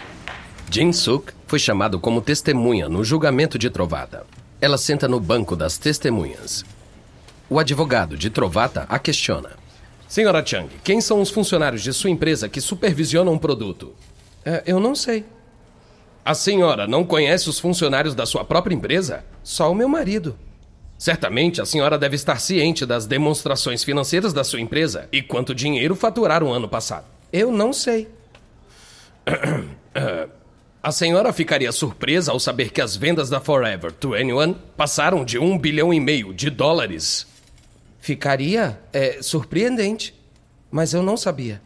Jin 0.71 0.91
Suk 0.91 1.35
foi 1.47 1.59
chamado 1.59 2.01
como 2.01 2.23
testemunha 2.23 2.89
no 2.89 3.05
julgamento 3.05 3.59
de 3.59 3.69
Trovata. 3.69 4.25
Ela 4.59 4.79
senta 4.79 5.07
no 5.07 5.21
banco 5.21 5.55
das 5.55 5.77
testemunhas. 5.77 6.65
O 7.49 7.59
advogado 7.59 8.17
de 8.17 8.31
Trovata 8.31 8.87
a 8.89 8.99
questiona. 8.99 9.51
Senhora 10.09 10.45
Chang, 10.45 10.71
quem 10.83 10.99
são 10.99 11.21
os 11.21 11.29
funcionários 11.29 11.83
de 11.83 11.93
sua 11.93 12.09
empresa 12.09 12.49
que 12.49 12.61
supervisionam 12.61 13.35
o 13.35 13.39
produto? 13.39 13.93
É, 14.43 14.63
eu 14.67 14.81
não 14.81 14.95
sei. 14.95 15.27
A 16.25 16.33
senhora 16.33 16.87
não 16.87 17.05
conhece 17.05 17.51
os 17.51 17.59
funcionários 17.59 18.15
da 18.15 18.25
sua 18.25 18.47
própria 18.47 18.75
empresa? 18.75 19.23
Só 19.43 19.71
o 19.71 19.75
meu 19.75 19.91
marido. 19.91 20.39
Certamente 20.99 21.61
a 21.61 21.65
senhora 21.65 21.97
deve 21.97 22.17
estar 22.17 22.41
ciente 22.41 22.85
das 22.85 23.07
demonstrações 23.07 23.85
financeiras 23.85 24.33
da 24.33 24.43
sua 24.43 24.61
empresa 24.61 25.09
e 25.13 25.23
quanto 25.23 25.55
dinheiro 25.55 25.95
faturaram 25.95 26.53
ano 26.53 26.69
passado. 26.69 27.07
Eu 27.33 27.53
não 27.53 27.73
sei. 27.73 28.09
A 30.81 30.93
senhora 30.93 31.33
ficaria 31.33 31.73
surpresa 31.73 32.31
ao 32.31 32.39
saber 32.39 32.71
que 32.71 32.81
as 32.81 32.97
vendas 32.97 33.29
da 33.29 33.41
Forever 33.41 33.93
21 33.93 34.55
passaram 34.77 35.25
de 35.25 35.37
um 35.37 35.59
bilhão 35.59 35.93
e 35.93 35.99
meio 35.99 36.33
de 36.33 36.49
dólares. 36.49 37.27
Ficaria 37.99 38.81
é, 38.93 39.21
surpreendente, 39.21 40.15
mas 40.71 40.95
eu 40.95 41.03
não 41.03 41.17
sabia. 41.17 41.61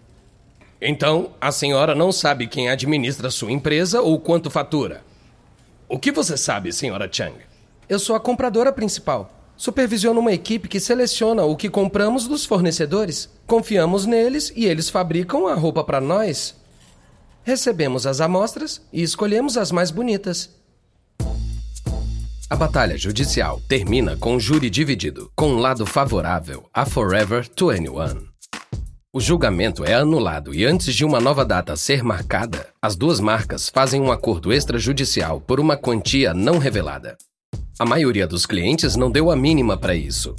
Então, 0.81 1.35
a 1.41 1.53
senhora 1.53 1.95
não 1.95 2.11
sabe 2.11 2.49
quem 2.49 2.71
administra 2.71 3.31
sua 3.31 3.53
empresa 3.53 4.01
ou 4.01 4.19
quanto 4.19 4.51
fatura. 4.51 5.05
O 5.89 5.99
que 5.99 6.11
você 6.11 6.37
sabe, 6.37 6.73
senhora 6.73 7.09
Chang? 7.13 7.37
Eu 7.93 7.99
sou 7.99 8.17
a 8.17 8.21
compradora 8.21 8.73
principal. 8.73 9.53
Supervisiono 9.55 10.19
uma 10.19 10.33
equipe 10.33 10.67
que 10.67 10.81
seleciona 10.81 11.45
o 11.45 11.55
que 11.55 11.69
compramos 11.69 12.27
dos 12.27 12.47
fornecedores. 12.47 13.29
Confiamos 13.47 14.07
neles 14.07 14.51
e 14.57 14.65
eles 14.65 14.89
fabricam 14.89 15.47
a 15.47 15.53
roupa 15.53 15.85
para 15.85 16.01
nós. 16.01 16.55
Recebemos 17.43 18.07
as 18.07 18.23
amostras 18.23 18.81
e 18.91 19.03
escolhemos 19.03 19.59
as 19.59 19.71
mais 19.71 19.91
bonitas. 19.91 20.49
A 22.49 22.57
batalha 22.57 22.97
judicial 22.97 23.61
termina 23.69 24.17
com 24.17 24.37
o 24.37 24.41
júri 24.41 24.71
dividido, 24.71 25.31
com 25.37 25.49
um 25.51 25.59
lado 25.59 25.85
favorável 25.85 26.65
a 26.73 26.87
Forever 26.87 27.43
21. 27.43 28.27
O 29.13 29.21
julgamento 29.21 29.85
é 29.85 29.93
anulado 29.93 30.55
e 30.55 30.65
antes 30.65 30.95
de 30.95 31.05
uma 31.05 31.21
nova 31.21 31.45
data 31.45 31.77
ser 31.77 32.03
marcada, 32.03 32.71
as 32.81 32.97
duas 32.97 33.21
marcas 33.21 33.69
fazem 33.69 34.01
um 34.01 34.11
acordo 34.11 34.51
extrajudicial 34.51 35.43
por 35.43 35.61
uma 35.61 35.77
quantia 35.77 36.33
não 36.33 36.57
revelada. 36.57 37.19
A 37.79 37.87
maioria 37.87 38.27
dos 38.27 38.45
clientes 38.45 38.97
não 38.97 39.11
deu 39.11 39.31
a 39.31 39.37
mínima 39.37 39.79
para 39.79 39.95
isso. 39.95 40.37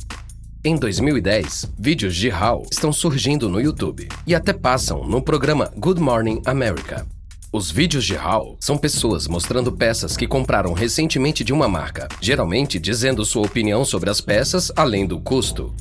Em 0.63 0.75
2010, 0.75 1.73
vídeos 1.77 2.15
de 2.15 2.29
Hal 2.29 2.63
estão 2.71 2.93
surgindo 2.93 3.49
no 3.49 3.59
YouTube 3.59 4.07
e 4.25 4.35
até 4.35 4.53
passam 4.53 5.05
no 5.05 5.21
programa 5.21 5.71
Good 5.75 5.99
Morning 5.99 6.41
America. 6.45 7.05
Os 7.51 7.71
vídeos 7.71 8.05
de 8.05 8.15
Hal 8.15 8.55
são 8.59 8.77
pessoas 8.77 9.27
mostrando 9.27 9.71
peças 9.71 10.15
que 10.15 10.27
compraram 10.27 10.73
recentemente 10.73 11.43
de 11.43 11.51
uma 11.51 11.67
marca, 11.67 12.07
geralmente 12.21 12.79
dizendo 12.79 13.25
sua 13.25 13.45
opinião 13.45 13.83
sobre 13.83 14.11
as 14.11 14.21
peças 14.21 14.71
além 14.75 15.05
do 15.05 15.19
custo. 15.19 15.73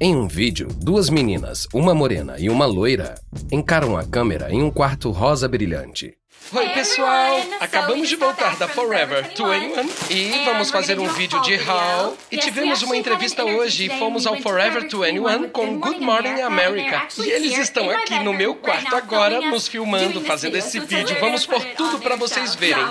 Em 0.00 0.14
um 0.14 0.26
vídeo, 0.26 0.68
duas 0.76 1.08
meninas, 1.08 1.68
uma 1.72 1.94
morena 1.94 2.34
e 2.38 2.50
uma 2.50 2.66
loira, 2.66 3.14
encaram 3.50 3.96
a 3.96 4.04
câmera 4.04 4.52
em 4.52 4.62
um 4.62 4.70
quarto 4.70 5.10
rosa 5.10 5.48
brilhante. 5.48 6.14
Oi, 6.52 6.68
pessoal! 6.68 7.40
Acabamos 7.58 8.08
de 8.08 8.14
voltar 8.14 8.56
da 8.56 8.68
Forever 8.68 9.24
21 9.24 9.88
e 10.10 10.44
vamos 10.44 10.70
fazer 10.70 10.96
um 10.98 11.08
vídeo 11.08 11.40
de 11.42 11.54
How. 11.54 12.16
E 12.30 12.36
tivemos 12.36 12.82
uma 12.82 12.96
entrevista 12.96 13.44
hoje 13.44 13.86
e 13.86 13.98
fomos 13.98 14.28
ao 14.28 14.36
Forever 14.40 14.82
21 14.82 15.48
com 15.48 15.78
Good 15.80 16.00
Morning 16.00 16.40
America. 16.42 17.08
E 17.18 17.30
eles 17.30 17.58
estão 17.58 17.90
aqui 17.90 18.20
no 18.20 18.32
meu 18.32 18.54
quarto 18.54 18.94
agora, 18.94 19.40
nos 19.40 19.66
filmando, 19.66 20.20
fazendo 20.20 20.56
esse 20.56 20.78
vídeo. 20.78 21.16
Vamos 21.18 21.44
por 21.44 21.64
tudo 21.64 21.98
para 21.98 22.14
vocês 22.14 22.54
verem. 22.54 22.86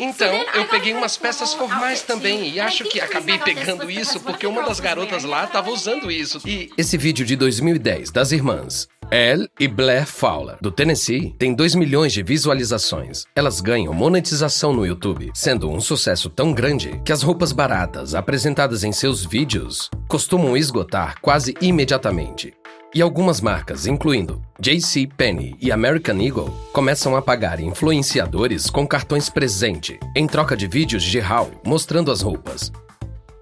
Então, 0.00 0.34
eu 0.54 0.66
peguei 0.66 0.94
umas 0.94 1.18
peças 1.18 1.52
formais 1.52 2.00
também 2.00 2.48
e 2.50 2.58
acho 2.58 2.84
que 2.84 2.98
acabei 2.98 3.38
pegando 3.38 3.90
isso 3.90 4.18
porque 4.20 4.46
uma 4.46 4.62
das 4.62 4.80
garotas 4.80 5.24
lá 5.24 5.44
estava 5.44 5.70
usando 5.70 6.10
isso. 6.10 6.40
E 6.46 6.70
esse 6.78 6.96
vídeo 6.96 7.26
de 7.26 7.36
2010 7.36 8.10
das 8.10 8.32
irmãs 8.32 8.88
Elle 9.10 9.48
e 9.58 9.66
Blair 9.66 10.06
Fowler, 10.06 10.56
do 10.60 10.70
Tennessee, 10.70 11.34
tem 11.36 11.52
2 11.52 11.74
milhões 11.74 12.12
de 12.12 12.22
visualizações. 12.22 13.24
Elas 13.34 13.60
ganham 13.60 13.92
monetização 13.92 14.72
no 14.72 14.86
YouTube, 14.86 15.32
sendo 15.34 15.68
um 15.68 15.80
sucesso 15.80 16.30
tão 16.30 16.52
grande 16.52 17.00
que 17.04 17.12
as 17.12 17.20
roupas 17.20 17.52
baratas 17.52 18.14
apresentadas 18.14 18.84
em 18.84 18.92
seus 18.92 19.24
vídeos 19.24 19.90
costumam 20.08 20.56
esgotar 20.56 21.16
quase 21.20 21.56
imediatamente. 21.60 22.54
E 22.92 23.00
algumas 23.00 23.40
marcas, 23.40 23.86
incluindo 23.86 24.42
JC 24.58 25.06
Penney 25.06 25.54
e 25.60 25.70
American 25.70 26.20
Eagle, 26.20 26.50
começam 26.72 27.14
a 27.14 27.22
pagar 27.22 27.60
influenciadores 27.60 28.68
com 28.68 28.84
cartões 28.84 29.30
presente 29.30 29.96
em 30.16 30.26
troca 30.26 30.56
de 30.56 30.66
vídeos 30.66 31.04
de 31.04 31.20
Hall 31.20 31.52
mostrando 31.64 32.10
as 32.10 32.20
roupas. 32.20 32.72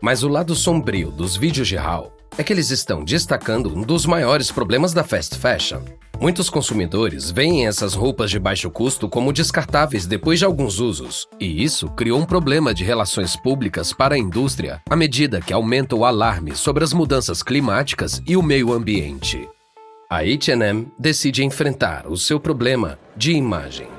Mas 0.03 0.23
o 0.23 0.29
lado 0.29 0.55
sombrio 0.55 1.11
dos 1.11 1.35
vídeos 1.35 1.67
de 1.67 1.77
Hall 1.77 2.15
é 2.37 2.45
que 2.45 2.53
eles 2.53 2.69
estão 2.71 3.03
destacando 3.03 3.75
um 3.75 3.81
dos 3.81 4.05
maiores 4.05 4.53
problemas 4.53 4.93
da 4.93 5.03
fast 5.03 5.39
fashion. 5.39 5.81
Muitos 6.21 6.51
consumidores 6.51 7.31
veem 7.31 7.69
essas 7.69 7.95
roupas 7.95 8.29
de 8.29 8.41
baixo 8.41 8.69
custo 8.71 9.09
como 9.09 9.33
descartáveis 9.33 10.05
depois 10.05 10.41
de 10.41 10.45
alguns 10.45 10.81
usos, 10.81 11.29
e 11.39 11.63
isso 11.63 11.89
criou 11.91 12.19
um 12.19 12.25
problema 12.25 12.75
de 12.75 12.83
relações 12.83 13.37
públicas 13.37 13.93
para 13.93 14.17
a 14.17 14.19
indústria 14.19 14.83
à 14.91 14.97
medida 14.97 15.41
que 15.41 15.53
aumenta 15.53 15.95
o 15.95 16.05
alarme 16.05 16.57
sobre 16.57 16.83
as 16.83 16.93
mudanças 16.93 17.41
climáticas 17.41 18.21
e 18.27 18.37
o 18.37 18.43
meio 18.43 18.73
ambiente. 18.73 19.49
A 20.11 20.19
H&M 20.19 20.89
decide 20.99 21.45
enfrentar 21.45 22.09
o 22.09 22.17
seu 22.17 22.41
problema 22.41 22.99
de 23.17 23.33
imagem. 23.33 23.98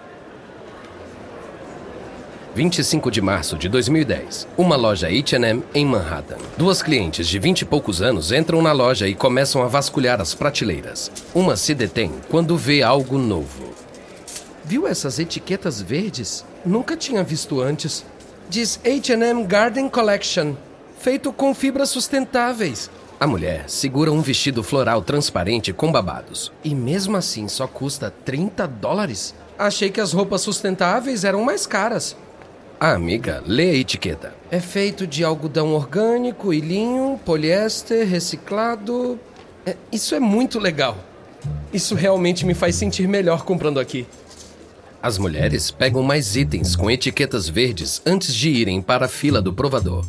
25 2.60 3.10
de 3.10 3.22
março 3.22 3.58
de 3.58 3.70
2010. 3.70 4.46
Uma 4.58 4.76
loja 4.76 5.08
H&M 5.08 5.64
em 5.74 5.86
Manhattan. 5.86 6.36
Duas 6.58 6.84
clientes 6.84 7.26
de 7.26 7.40
20 7.40 7.62
e 7.62 7.66
poucos 7.66 8.02
anos 8.02 8.34
entram 8.34 8.62
na 8.62 8.74
loja 8.74 9.08
e 9.08 9.16
começam 9.16 9.64
a 9.64 9.68
vasculhar 9.70 10.20
as 10.20 10.36
prateleiras. 10.36 11.10
Uma 11.34 11.56
se 11.56 11.74
detém 11.74 12.12
quando 12.30 12.58
vê 12.58 12.84
algo 12.84 13.18
novo. 13.18 13.74
Viu 14.66 14.86
essas 14.86 15.20
etiquetas 15.20 15.82
verdes? 15.82 16.44
Nunca 16.66 16.98
tinha 16.98 17.24
visto 17.24 17.62
antes. 17.62 18.06
Diz 18.50 18.78
H&M 18.84 19.46
Garden 19.46 19.88
Collection, 19.88 20.56
feito 21.00 21.32
com 21.32 21.56
fibras 21.56 21.88
sustentáveis. 21.88 22.92
A 23.22 23.26
mulher 23.26 23.70
segura 23.70 24.12
um 24.12 24.20
vestido 24.20 24.64
floral 24.64 25.02
transparente 25.02 25.72
com 25.72 25.94
babados. 25.94 26.52
E 26.62 26.76
mesmo 26.76 27.16
assim 27.16 27.48
só 27.48 27.68
custa 27.68 28.14
30 28.26 28.68
dólares? 28.68 29.34
Achei 29.58 29.90
que 29.90 30.02
as 30.02 30.12
roupas 30.12 30.42
sustentáveis 30.42 31.24
eram 31.24 31.42
mais 31.42 31.66
caras. 31.66 32.18
A 32.80 32.94
amiga 32.94 33.44
lê 33.46 33.72
a 33.72 33.76
etiqueta. 33.76 34.34
É 34.50 34.62
feito 34.62 35.06
de 35.06 35.22
algodão 35.22 35.74
orgânico 35.74 36.54
e 36.54 36.62
linho, 36.62 37.20
poliéster, 37.26 38.08
reciclado. 38.08 39.20
É, 39.66 39.76
isso 39.92 40.16
é 40.16 40.20
muito 40.20 40.58
legal. 40.58 40.98
Isso 41.74 41.94
realmente 41.94 42.46
me 42.46 42.54
faz 42.54 42.76
sentir 42.76 43.06
melhor 43.06 43.44
comprando 43.44 43.82
aqui. 43.82 44.08
As 45.04 45.18
mulheres 45.18 45.72
pegam 45.72 46.02
mais 46.02 46.38
itens 46.38 46.74
com 46.74 46.90
etiquetas 46.90 47.50
verdes 47.50 48.02
antes 48.06 48.34
de 48.34 48.50
irem 48.50 48.82
para 48.82 49.08
a 49.08 49.10
fila 49.10 49.42
do 49.42 49.52
provador. 49.52 50.06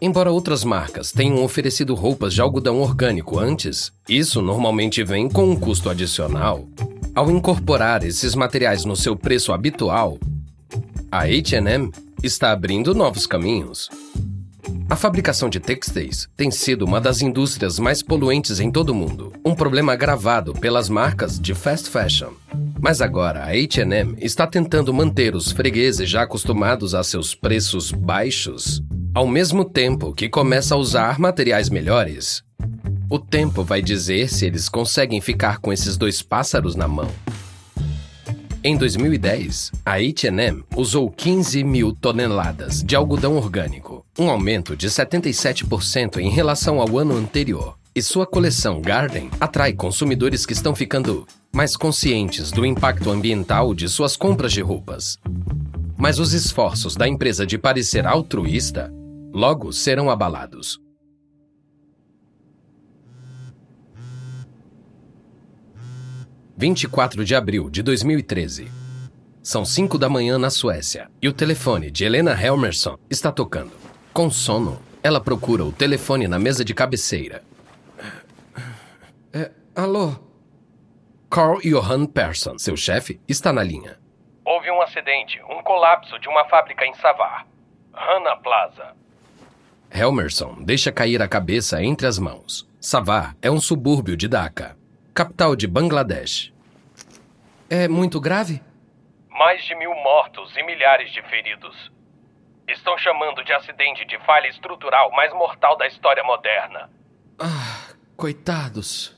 Embora 0.00 0.32
outras 0.32 0.64
marcas 0.64 1.12
tenham 1.12 1.44
oferecido 1.44 1.94
roupas 1.94 2.32
de 2.32 2.40
algodão 2.40 2.80
orgânico 2.80 3.38
antes, 3.38 3.92
isso 4.08 4.40
normalmente 4.40 5.04
vem 5.04 5.28
com 5.28 5.44
um 5.44 5.56
custo 5.56 5.90
adicional. 5.90 6.66
Ao 7.14 7.30
incorporar 7.30 8.02
esses 8.02 8.34
materiais 8.34 8.86
no 8.86 8.96
seu 8.96 9.14
preço 9.14 9.52
habitual, 9.52 10.18
a 11.12 11.24
H&M 11.24 11.92
está 12.22 12.52
abrindo 12.52 12.94
novos 12.94 13.26
caminhos. 13.26 13.90
A 14.88 14.96
fabricação 14.96 15.50
de 15.50 15.60
têxteis 15.60 16.26
tem 16.34 16.50
sido 16.50 16.86
uma 16.86 17.02
das 17.02 17.20
indústrias 17.20 17.78
mais 17.78 18.02
poluentes 18.02 18.60
em 18.60 18.70
todo 18.70 18.90
o 18.90 18.94
mundo, 18.94 19.30
um 19.44 19.54
problema 19.54 19.92
agravado 19.92 20.54
pelas 20.54 20.88
marcas 20.88 21.38
de 21.38 21.54
fast 21.54 21.90
fashion. 21.90 22.30
Mas 22.80 23.02
agora 23.02 23.40
a 23.40 23.48
H&M 23.48 24.16
está 24.22 24.46
tentando 24.46 24.94
manter 24.94 25.36
os 25.36 25.52
fregueses 25.52 26.08
já 26.08 26.22
acostumados 26.22 26.94
a 26.94 27.04
seus 27.04 27.34
preços 27.34 27.92
baixos 27.92 28.82
Ao 29.14 29.26
mesmo 29.26 29.66
tempo 29.66 30.14
que 30.14 30.30
começa 30.30 30.74
a 30.74 30.78
usar 30.78 31.18
materiais 31.18 31.68
melhores, 31.68 32.42
o 33.10 33.18
tempo 33.18 33.62
vai 33.62 33.82
dizer 33.82 34.30
se 34.30 34.46
eles 34.46 34.66
conseguem 34.66 35.20
ficar 35.20 35.58
com 35.58 35.70
esses 35.70 35.98
dois 35.98 36.22
pássaros 36.22 36.74
na 36.74 36.88
mão. 36.88 37.10
Em 38.64 38.76
2010, 38.76 39.72
a 39.84 39.94
H&M 39.94 40.62
usou 40.76 41.10
15 41.10 41.64
mil 41.64 41.92
toneladas 41.92 42.80
de 42.80 42.94
algodão 42.94 43.36
orgânico, 43.36 44.06
um 44.16 44.30
aumento 44.30 44.76
de 44.76 44.88
77% 44.88 46.18
em 46.18 46.30
relação 46.30 46.80
ao 46.80 46.96
ano 46.96 47.16
anterior. 47.16 47.76
E 47.92 48.00
sua 48.00 48.24
coleção 48.24 48.80
Garden 48.80 49.28
atrai 49.40 49.72
consumidores 49.72 50.46
que 50.46 50.52
estão 50.52 50.76
ficando 50.76 51.26
mais 51.52 51.76
conscientes 51.76 52.52
do 52.52 52.64
impacto 52.64 53.10
ambiental 53.10 53.74
de 53.74 53.88
suas 53.88 54.16
compras 54.16 54.52
de 54.52 54.60
roupas. 54.60 55.18
Mas 55.98 56.20
os 56.20 56.32
esforços 56.32 56.94
da 56.94 57.08
empresa 57.08 57.44
de 57.44 57.58
parecer 57.58 58.06
altruísta 58.06 58.92
logo 59.34 59.72
serão 59.72 60.08
abalados. 60.08 60.81
Vinte 66.56 66.84
e 66.84 66.88
quatro 66.88 67.24
de 67.24 67.34
abril 67.34 67.70
de 67.70 67.82
2013. 67.82 68.70
São 69.42 69.64
cinco 69.64 69.98
da 69.98 70.08
manhã 70.08 70.38
na 70.38 70.50
Suécia 70.50 71.10
e 71.20 71.28
o 71.28 71.32
telefone 71.32 71.90
de 71.90 72.04
Helena 72.04 72.32
Helmerson 72.40 72.96
está 73.10 73.32
tocando. 73.32 73.72
Com 74.12 74.30
sono, 74.30 74.80
ela 75.02 75.20
procura 75.20 75.64
o 75.64 75.72
telefone 75.72 76.28
na 76.28 76.38
mesa 76.38 76.64
de 76.64 76.74
cabeceira 76.74 77.42
é, 79.32 79.50
alô? 79.74 80.14
Carl 81.30 81.58
Johan 81.62 82.04
Persson, 82.06 82.58
seu 82.58 82.76
chefe, 82.76 83.18
está 83.26 83.52
na 83.52 83.62
linha. 83.62 83.98
Houve 84.44 84.70
um 84.70 84.82
acidente, 84.82 85.40
um 85.48 85.62
colapso 85.62 86.18
de 86.18 86.28
uma 86.28 86.44
fábrica 86.44 86.84
em 86.84 86.92
Savar. 86.94 87.46
Rana 87.94 88.36
Plaza. 88.36 88.94
Helmerson 89.90 90.62
deixa 90.62 90.92
cair 90.92 91.22
a 91.22 91.28
cabeça 91.28 91.82
entre 91.82 92.06
as 92.06 92.18
mãos. 92.18 92.68
Savar 92.80 93.34
é 93.40 93.50
um 93.50 93.60
subúrbio 93.60 94.16
de 94.16 94.28
Dhaka, 94.28 94.76
capital 95.14 95.54
de 95.54 95.66
Bangladesh. 95.66 96.52
É 97.68 97.86
muito 97.88 98.20
grave? 98.20 98.62
Mais 99.30 99.62
de 99.64 99.74
mil 99.74 99.94
mortos 99.94 100.56
e 100.56 100.62
milhares 100.62 101.12
de 101.12 101.22
feridos. 101.22 101.90
Estão 102.68 102.96
chamando 102.98 103.44
de 103.44 103.52
acidente 103.52 104.04
de 104.06 104.18
falha 104.20 104.48
estrutural 104.48 105.10
mais 105.12 105.32
mortal 105.32 105.76
da 105.76 105.86
história 105.86 106.22
moderna. 106.22 106.90
Ah, 107.38 107.94
coitados. 108.16 109.16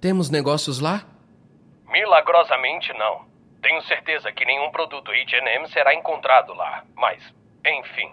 Temos 0.00 0.30
negócios 0.30 0.78
lá? 0.78 1.04
Milagrosamente 1.90 2.92
não. 2.94 3.26
Tenho 3.60 3.82
certeza 3.82 4.30
que 4.30 4.44
nenhum 4.44 4.70
produto 4.70 5.10
H&M 5.10 5.68
será 5.70 5.94
encontrado 5.94 6.54
lá, 6.54 6.84
mas, 6.94 7.22
enfim. 7.66 8.12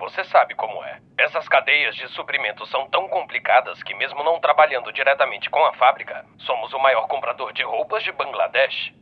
Você 0.00 0.24
sabe 0.24 0.54
como 0.54 0.82
é. 0.82 0.98
Essas 1.18 1.46
cadeias 1.46 1.94
de 1.94 2.08
suprimentos 2.14 2.70
são 2.70 2.88
tão 2.88 3.06
complicadas 3.06 3.82
que 3.82 3.94
mesmo 3.94 4.24
não 4.24 4.40
trabalhando 4.40 4.90
diretamente 4.90 5.50
com 5.50 5.62
a 5.66 5.74
fábrica, 5.74 6.24
somos 6.38 6.72
o 6.72 6.78
maior 6.78 7.06
comprador 7.06 7.52
de 7.52 7.62
roupas 7.62 8.02
de 8.02 8.10
Bangladesh. 8.10 8.94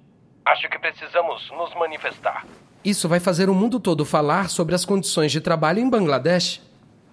Acho 0.45 0.69
que 0.69 0.77
precisamos 0.77 1.49
nos 1.53 1.73
manifestar. 1.77 2.45
Isso 2.85 3.09
vai 3.09 3.21
fazer 3.21 3.49
o 3.49 3.55
mundo 3.55 3.79
todo 3.79 4.05
falar 4.05 4.51
sobre 4.51 4.75
as 4.75 4.85
condições 4.85 5.31
de 5.31 5.41
trabalho 5.41 5.79
em 5.79 5.89
Bangladesh. 5.89 6.61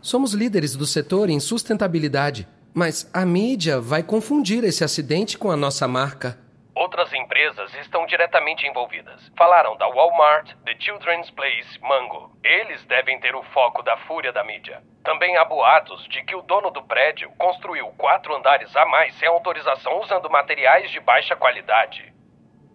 Somos 0.01 0.33
líderes 0.33 0.75
do 0.75 0.87
setor 0.87 1.29
em 1.29 1.39
sustentabilidade. 1.39 2.47
Mas 2.73 3.09
a 3.13 3.23
mídia 3.23 3.79
vai 3.79 4.01
confundir 4.01 4.63
esse 4.63 4.83
acidente 4.83 5.37
com 5.37 5.51
a 5.51 5.55
nossa 5.55 5.87
marca. 5.87 6.39
Outras 6.85 7.11
empresas 7.13 7.73
estão 7.81 8.05
diretamente 8.05 8.67
envolvidas. 8.67 9.19
Falaram 9.35 9.75
da 9.75 9.87
Walmart, 9.87 10.53
The 10.65 10.75
Children's 10.79 11.31
Place, 11.31 11.79
Mango. 11.81 12.29
Eles 12.43 12.85
devem 12.85 13.19
ter 13.19 13.33
o 13.33 13.41
foco 13.45 13.81
da 13.81 13.97
fúria 14.05 14.31
da 14.31 14.43
mídia. 14.43 14.83
Também 15.03 15.35
há 15.35 15.43
boatos 15.43 16.07
de 16.09 16.23
que 16.23 16.35
o 16.35 16.43
dono 16.43 16.69
do 16.69 16.83
prédio 16.83 17.31
construiu 17.39 17.87
quatro 17.97 18.35
andares 18.35 18.75
a 18.75 18.85
mais 18.85 19.15
sem 19.15 19.27
autorização 19.27 19.99
usando 19.99 20.29
materiais 20.29 20.91
de 20.91 20.99
baixa 20.99 21.35
qualidade. 21.35 22.13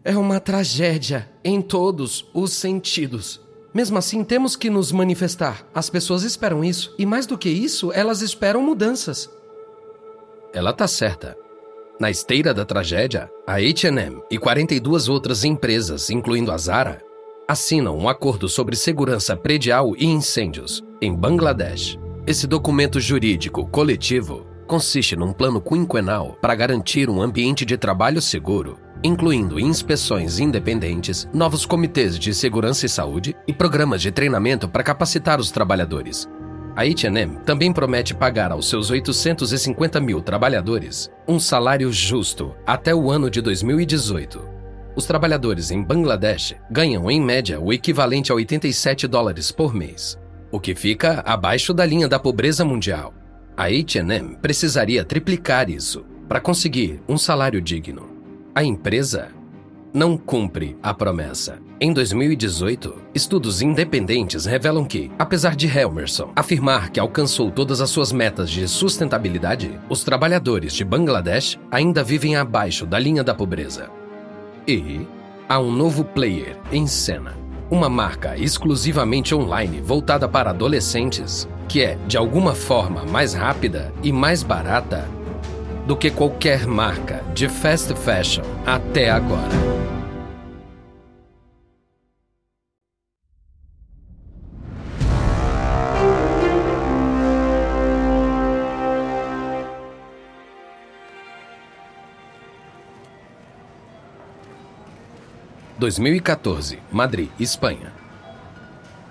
É 0.04 0.16
uma 0.16 0.40
tragédia 0.40 1.30
em 1.44 1.62
todos 1.62 2.28
os 2.34 2.52
sentidos. 2.52 3.40
Mesmo 3.72 3.96
assim, 3.96 4.24
temos 4.24 4.56
que 4.56 4.68
nos 4.68 4.90
manifestar. 4.90 5.64
As 5.72 5.88
pessoas 5.88 6.24
esperam 6.24 6.64
isso. 6.64 6.92
E 6.98 7.06
mais 7.06 7.26
do 7.26 7.38
que 7.38 7.48
isso, 7.48 7.92
elas 7.92 8.22
esperam 8.22 8.60
mudanças. 8.60 9.30
Ela 10.52 10.72
tá 10.72 10.88
certa. 10.88 11.38
Na 12.00 12.10
esteira 12.10 12.54
da 12.54 12.64
tragédia, 12.64 13.30
a 13.46 13.56
H&M 13.56 14.22
e 14.30 14.38
42 14.38 15.06
outras 15.06 15.44
empresas, 15.44 16.08
incluindo 16.08 16.50
a 16.50 16.56
Zara, 16.56 17.02
assinam 17.46 17.94
um 17.94 18.08
acordo 18.08 18.48
sobre 18.48 18.74
segurança 18.74 19.36
predial 19.36 19.92
e 19.98 20.06
incêndios 20.06 20.82
em 21.02 21.14
Bangladesh. 21.14 21.98
Esse 22.26 22.46
documento 22.46 22.98
jurídico 22.98 23.66
coletivo 23.66 24.46
consiste 24.66 25.14
num 25.14 25.30
plano 25.30 25.60
quinquenal 25.60 26.38
para 26.40 26.54
garantir 26.54 27.10
um 27.10 27.20
ambiente 27.20 27.66
de 27.66 27.76
trabalho 27.76 28.22
seguro, 28.22 28.78
incluindo 29.04 29.60
inspeções 29.60 30.38
independentes, 30.38 31.28
novos 31.34 31.66
comitês 31.66 32.18
de 32.18 32.32
segurança 32.32 32.86
e 32.86 32.88
saúde 32.88 33.36
e 33.46 33.52
programas 33.52 34.00
de 34.00 34.10
treinamento 34.10 34.66
para 34.66 34.82
capacitar 34.82 35.38
os 35.38 35.50
trabalhadores, 35.50 36.26
a 36.80 36.82
H&M 36.82 37.36
também 37.44 37.70
promete 37.70 38.14
pagar 38.14 38.50
aos 38.50 38.66
seus 38.66 38.88
850 38.88 40.00
mil 40.00 40.22
trabalhadores 40.22 41.10
um 41.28 41.38
salário 41.38 41.92
justo 41.92 42.54
até 42.66 42.94
o 42.94 43.10
ano 43.10 43.28
de 43.28 43.42
2018. 43.42 44.42
Os 44.96 45.04
trabalhadores 45.04 45.70
em 45.70 45.82
Bangladesh 45.82 46.54
ganham, 46.70 47.10
em 47.10 47.20
média, 47.20 47.60
o 47.60 47.70
equivalente 47.70 48.32
a 48.32 48.34
87 48.34 49.06
dólares 49.06 49.52
por 49.52 49.74
mês, 49.74 50.18
o 50.50 50.58
que 50.58 50.74
fica 50.74 51.22
abaixo 51.26 51.74
da 51.74 51.84
linha 51.84 52.08
da 52.08 52.18
pobreza 52.18 52.64
mundial. 52.64 53.12
A 53.54 53.64
H&M 53.64 54.38
precisaria 54.40 55.04
triplicar 55.04 55.68
isso 55.68 56.06
para 56.26 56.40
conseguir 56.40 57.02
um 57.06 57.18
salário 57.18 57.60
digno. 57.60 58.08
A 58.54 58.64
empresa 58.64 59.28
não 59.92 60.16
cumpre 60.16 60.76
a 60.82 60.94
promessa. 60.94 61.58
Em 61.80 61.92
2018, 61.92 62.94
estudos 63.14 63.62
independentes 63.62 64.44
revelam 64.44 64.84
que, 64.84 65.10
apesar 65.18 65.56
de 65.56 65.66
Helmerson 65.66 66.30
afirmar 66.36 66.90
que 66.90 67.00
alcançou 67.00 67.50
todas 67.50 67.80
as 67.80 67.90
suas 67.90 68.12
metas 68.12 68.50
de 68.50 68.68
sustentabilidade, 68.68 69.78
os 69.88 70.04
trabalhadores 70.04 70.74
de 70.74 70.84
Bangladesh 70.84 71.58
ainda 71.70 72.04
vivem 72.04 72.36
abaixo 72.36 72.86
da 72.86 72.98
linha 72.98 73.24
da 73.24 73.34
pobreza. 73.34 73.90
E 74.66 75.06
há 75.48 75.58
um 75.58 75.72
novo 75.72 76.04
player 76.04 76.56
em 76.70 76.86
cena. 76.86 77.34
Uma 77.70 77.88
marca 77.88 78.36
exclusivamente 78.36 79.34
online 79.34 79.80
voltada 79.80 80.28
para 80.28 80.50
adolescentes, 80.50 81.48
que 81.68 81.82
é, 81.82 81.96
de 82.06 82.16
alguma 82.16 82.54
forma, 82.54 83.04
mais 83.04 83.32
rápida 83.32 83.92
e 84.02 84.12
mais 84.12 84.42
barata 84.42 85.08
do 85.90 85.96
que 85.96 86.08
qualquer 86.08 86.68
marca 86.68 87.20
de 87.34 87.48
fast 87.48 87.92
fashion 87.96 88.44
até 88.64 89.10
agora. 89.10 89.50
(2014) 105.76 106.78
Madrid, 106.92 107.30
Espanha. 107.40 107.92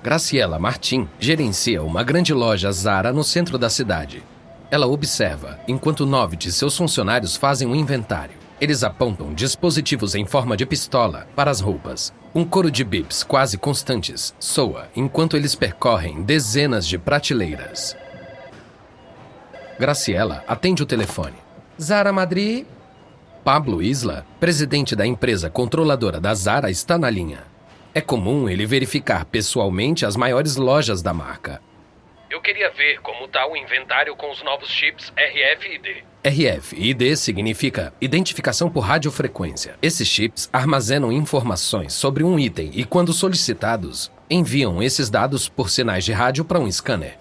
Graciela 0.02 0.58
Martim 0.58 1.10
gerencia 1.20 1.84
uma 1.84 2.06
grande 2.06 2.34
loja 2.34 2.72
Zara 2.72 3.12
no 3.12 3.26
centro 3.26 3.58
da 3.58 3.70
cidade. 3.70 4.24
Ela 4.72 4.86
observa, 4.86 5.60
enquanto 5.68 6.06
nove 6.06 6.36
de 6.36 6.52
seus 6.52 6.78
funcionários 6.78 7.36
fazem 7.36 7.68
um 7.68 7.76
inventário. 7.76 8.36
Eles 8.62 8.84
apontam 8.84 9.34
dispositivos 9.34 10.14
em 10.14 10.26
forma 10.26 10.56
de 10.56 10.66
pistola 10.66 11.28
para 11.36 11.50
as 11.50 11.60
roupas. 11.60 12.14
Um 12.36 12.46
coro 12.46 12.70
de 12.70 12.84
bips 12.84 13.24
quase 13.24 13.58
constantes 13.58 14.36
soa 14.40 14.88
enquanto 14.96 15.36
eles 15.36 15.56
percorrem 15.56 16.22
dezenas 16.22 16.86
de 16.86 16.98
prateleiras. 16.98 17.96
Graciela 19.80 20.44
atende 20.48 20.84
o 20.84 20.86
telefone. 20.86 21.38
Zara 21.82 22.12
Madrid. 22.12 22.66
Pablo 23.44 23.82
Isla, 23.82 24.26
presidente 24.40 24.96
da 24.96 25.08
empresa 25.08 25.50
controladora 25.50 26.20
da 26.20 26.36
Zara, 26.36 26.70
está 26.70 26.98
na 26.98 27.10
linha. 27.10 27.40
É 27.96 28.02
comum 28.02 28.48
ele 28.48 28.68
verificar 28.68 29.26
pessoalmente 29.26 30.06
as 30.06 30.16
maiores 30.16 30.58
lojas 30.58 31.02
da 31.02 31.14
marca. 31.14 31.60
Eu 32.30 32.40
queria 32.40 32.70
ver 32.70 33.02
como 33.02 33.26
está 33.26 33.48
o 33.48 33.58
inventário 33.58 34.16
com 34.16 34.30
os 34.30 34.44
novos 34.44 34.70
chips 34.70 35.12
RFID. 35.18 36.04
RFID 36.24 37.18
significa 37.18 37.92
identificação 38.00 38.70
por 38.70 38.82
radiofrequência. 38.82 39.76
Esses 39.82 40.08
chips 40.08 40.48
armazenam 40.54 41.12
informações 41.12 41.92
sobre 41.92 42.24
um 42.24 42.38
item 42.38 42.70
e, 42.76 42.84
quando 42.86 43.14
solicitados, 43.14 44.12
enviam 44.30 44.84
esses 44.84 45.10
dados 45.10 45.50
por 45.50 45.72
sinais 45.72 46.06
de 46.06 46.12
rádio 46.12 46.46
para 46.46 46.60
um 46.60 46.72
scanner. 46.72 47.18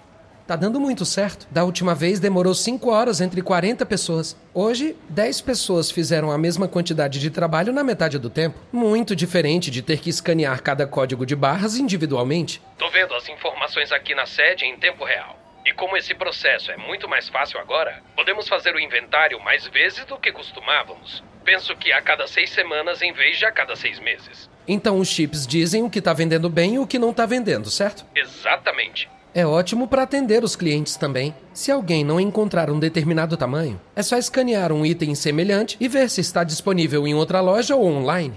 Tá 0.49 0.55
dando 0.55 0.79
muito 0.79 1.05
certo. 1.05 1.47
Da 1.51 1.63
última 1.63 1.93
vez 1.93 2.19
demorou 2.19 2.55
5 2.55 2.89
horas 2.89 3.21
entre 3.21 3.39
40 3.39 3.85
pessoas. 3.85 4.35
Hoje, 4.51 4.97
10 5.07 5.41
pessoas 5.41 5.91
fizeram 5.91 6.31
a 6.31 6.39
mesma 6.39 6.67
quantidade 6.67 7.19
de 7.19 7.29
trabalho 7.29 7.71
na 7.71 7.83
metade 7.83 8.17
do 8.17 8.31
tempo. 8.31 8.57
Muito 8.73 9.15
diferente 9.15 9.69
de 9.69 9.83
ter 9.83 9.99
que 9.99 10.09
escanear 10.09 10.63
cada 10.63 10.87
código 10.87 11.23
de 11.23 11.35
barras 11.35 11.77
individualmente. 11.77 12.59
Tô 12.79 12.89
vendo 12.89 13.13
as 13.13 13.29
informações 13.29 13.91
aqui 13.91 14.15
na 14.15 14.25
sede 14.25 14.65
em 14.65 14.75
tempo 14.75 15.05
real. 15.05 15.37
E 15.63 15.71
como 15.71 15.95
esse 15.95 16.15
processo 16.15 16.71
é 16.71 16.77
muito 16.77 17.07
mais 17.07 17.29
fácil 17.29 17.59
agora, 17.59 18.01
podemos 18.15 18.47
fazer 18.47 18.73
o 18.73 18.79
inventário 18.79 19.39
mais 19.39 19.67
vezes 19.67 20.03
do 20.05 20.17
que 20.17 20.31
costumávamos. 20.31 21.23
Penso 21.45 21.75
que 21.75 21.91
a 21.91 22.01
cada 22.01 22.25
seis 22.25 22.49
semanas 22.49 23.03
em 23.03 23.13
vez 23.13 23.37
de 23.37 23.45
a 23.45 23.51
cada 23.51 23.75
seis 23.75 23.99
meses. 23.99 24.49
Então 24.67 24.97
os 24.97 25.09
chips 25.09 25.45
dizem 25.45 25.83
o 25.83 25.91
que 25.91 26.01
tá 26.01 26.11
vendendo 26.11 26.49
bem 26.49 26.73
e 26.73 26.79
o 26.79 26.87
que 26.87 26.97
não 26.97 27.13
tá 27.13 27.27
vendendo, 27.27 27.69
certo? 27.69 28.03
Exatamente. 28.15 29.07
É 29.39 29.45
ótimo 29.45 29.87
para 29.87 30.03
atender 30.03 30.43
os 30.43 30.53
clientes 30.53 30.97
também. 30.97 31.33
Se 31.53 31.71
alguém 31.71 32.03
não 32.03 32.19
encontrar 32.19 32.69
um 32.69 32.77
determinado 32.77 33.37
tamanho, 33.37 33.79
é 33.95 34.03
só 34.03 34.17
escanear 34.17 34.73
um 34.73 34.85
item 34.85 35.15
semelhante 35.15 35.77
e 35.79 35.87
ver 35.87 36.09
se 36.09 36.19
está 36.19 36.43
disponível 36.43 37.07
em 37.07 37.15
outra 37.15 37.39
loja 37.39 37.73
ou 37.73 37.87
online. 37.87 38.33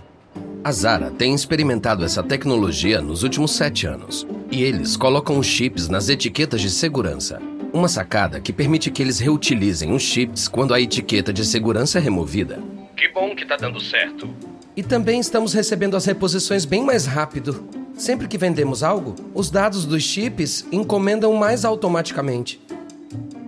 A 0.63 0.71
Zara 0.71 1.11
tem 1.11 1.35
experimentado 1.35 2.05
essa 2.05 2.23
tecnologia 2.23 3.01
nos 3.01 3.25
últimos 3.25 3.51
sete 3.51 3.85
anos. 3.85 4.25
E 4.49 4.63
eles 4.63 4.97
colocam 4.97 5.41
os 5.41 5.47
chips 5.49 5.89
nas 5.89 6.09
etiquetas 6.09 6.61
de 6.61 6.71
segurança. 6.71 7.43
Uma 7.73 7.89
sacada 7.89 8.39
que 8.39 8.53
permite 8.53 8.89
que 8.89 9.03
eles 9.03 9.19
reutilizem 9.19 9.93
os 9.93 10.03
chips 10.03 10.47
quando 10.47 10.73
a 10.73 10.81
etiqueta 10.81 11.33
de 11.33 11.45
segurança 11.45 11.99
é 11.99 12.01
removida. 12.01 12.61
Que 12.97 13.09
bom 13.09 13.35
que 13.35 13.45
tá 13.45 13.57
dando 13.57 13.81
certo. 13.81 14.31
E 14.77 14.85
também 14.85 15.19
estamos 15.19 15.53
recebendo 15.53 15.97
as 15.97 16.05
reposições 16.05 16.65
bem 16.65 16.85
mais 16.85 17.07
rápido. 17.07 17.82
Sempre 17.97 18.27
que 18.27 18.39
vendemos 18.39 18.83
algo, 18.83 19.15
os 19.35 19.51
dados 19.51 19.85
dos 19.85 20.03
chips 20.03 20.67
encomendam 20.73 21.35
mais 21.35 21.65
automaticamente. 21.65 22.61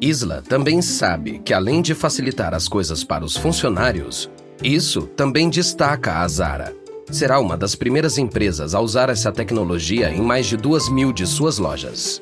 Isla 0.00 0.42
também 0.46 0.82
sabe 0.82 1.38
que, 1.38 1.54
além 1.54 1.80
de 1.80 1.94
facilitar 1.94 2.52
as 2.52 2.68
coisas 2.68 3.02
para 3.02 3.24
os 3.24 3.36
funcionários, 3.36 4.30
isso 4.62 5.02
também 5.02 5.48
destaca 5.48 6.18
a 6.20 6.28
Zara. 6.28 6.74
Será 7.10 7.38
uma 7.38 7.56
das 7.56 7.74
primeiras 7.74 8.18
empresas 8.18 8.74
a 8.74 8.80
usar 8.80 9.08
essa 9.08 9.32
tecnologia 9.32 10.10
em 10.10 10.20
mais 10.20 10.46
de 10.46 10.56
duas 10.56 10.88
mil 10.88 11.12
de 11.12 11.26
suas 11.26 11.58
lojas. 11.58 12.20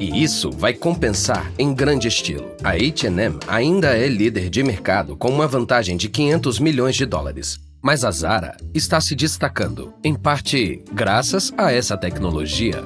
E 0.00 0.22
isso 0.22 0.50
vai 0.50 0.72
compensar 0.72 1.52
em 1.58 1.74
grande 1.74 2.08
estilo. 2.08 2.46
A 2.62 2.70
H&M 2.70 3.38
ainda 3.46 3.96
é 3.96 4.06
líder 4.06 4.48
de 4.48 4.62
mercado 4.62 5.16
com 5.16 5.28
uma 5.28 5.46
vantagem 5.46 5.96
de 5.96 6.08
500 6.08 6.60
milhões 6.60 6.94
de 6.94 7.04
dólares. 7.04 7.58
Mas 7.80 8.04
a 8.04 8.10
Zara 8.10 8.56
está 8.74 9.00
se 9.00 9.14
destacando, 9.14 9.94
em 10.02 10.14
parte 10.14 10.82
graças 10.92 11.52
a 11.56 11.72
essa 11.72 11.96
tecnologia. 11.96 12.84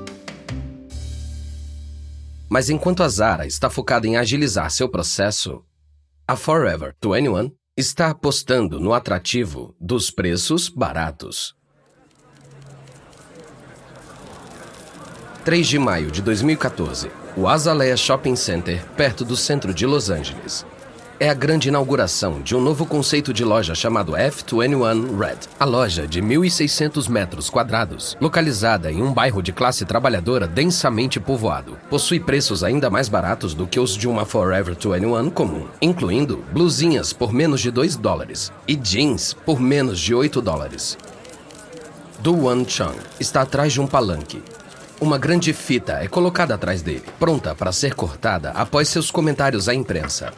Mas 2.49 2.69
enquanto 2.69 3.03
a 3.03 3.09
Zara 3.09 3.47
está 3.47 3.71
focada 3.71 4.07
em 4.07 4.17
agilizar 4.17 4.71
seu 4.71 4.89
processo, 4.89 5.65
a 6.29 6.37
Forever 6.37 6.95
21 7.03 7.51
está 7.75 8.11
apostando 8.11 8.79
no 8.79 8.93
atrativo 8.93 9.75
dos 9.81 10.11
preços 10.11 10.69
baratos. 10.69 11.57
3 15.47 15.67
de 15.67 15.79
maio 15.79 16.11
de 16.11 16.21
2014, 16.21 17.11
o 17.35 17.49
Azalea 17.49 17.97
Shopping 17.97 18.37
Center, 18.37 18.85
perto 18.91 19.25
do 19.25 19.37
centro 19.37 19.73
de 19.73 19.87
Los 19.87 20.11
Angeles 20.11 20.67
é 21.19 21.29
a 21.29 21.35
grande 21.35 21.69
inauguração 21.69 22.41
de 22.41 22.55
um 22.55 22.61
novo 22.61 22.85
conceito 22.87 23.33
de 23.33 23.45
loja 23.45 23.75
chamado 23.75 24.13
F21 24.13 25.19
Red. 25.19 25.39
A 25.59 25.65
loja 25.65 26.07
de 26.07 26.21
1.600 26.21 27.09
metros 27.09 27.49
quadrados, 27.49 28.17
localizada 28.21 28.91
em 28.91 29.03
um 29.03 29.13
bairro 29.13 29.43
de 29.43 29.53
classe 29.53 29.85
trabalhadora 29.85 30.47
densamente 30.47 31.21
povoado, 31.21 31.79
possui 31.89 32.19
preços 32.19 32.65
ainda 32.65 32.91
mais 32.91 33.09
baratos 33.09 33.55
do 33.55 33.67
que 33.67 33.79
os 33.79 33.97
de 33.97 34.09
uma 34.09 34.25
Forever 34.25 34.75
21 34.75 35.31
comum, 35.31 35.67
incluindo 35.81 36.45
blusinhas 36.53 37.13
por 37.13 37.33
menos 37.33 37.61
de 37.61 37.71
2 37.71 37.97
dólares 37.97 38.53
e 38.67 38.75
jeans 38.75 39.35
por 39.45 39.61
menos 39.61 40.01
de 40.01 40.15
8 40.15 40.41
dólares. 40.41 40.99
Duan 42.21 42.65
Chang 42.67 42.99
está 43.19 43.43
atrás 43.43 43.73
de 43.73 43.81
um 43.81 43.87
palanque, 43.87 44.43
uma 45.03 45.19
grande 45.19 45.53
fita 45.53 45.95
é 45.95 46.07
colocada 46.07 46.55
atrás 46.55 46.81
dele, 46.81 47.03
pronta 47.19 47.57
para 47.57 47.73
ser 47.73 47.93
cortada 47.93 48.51
após 48.51 48.89
seus 48.89 49.11
comentários 49.11 49.69
à 49.69 49.75
imprensa. 49.75 50.33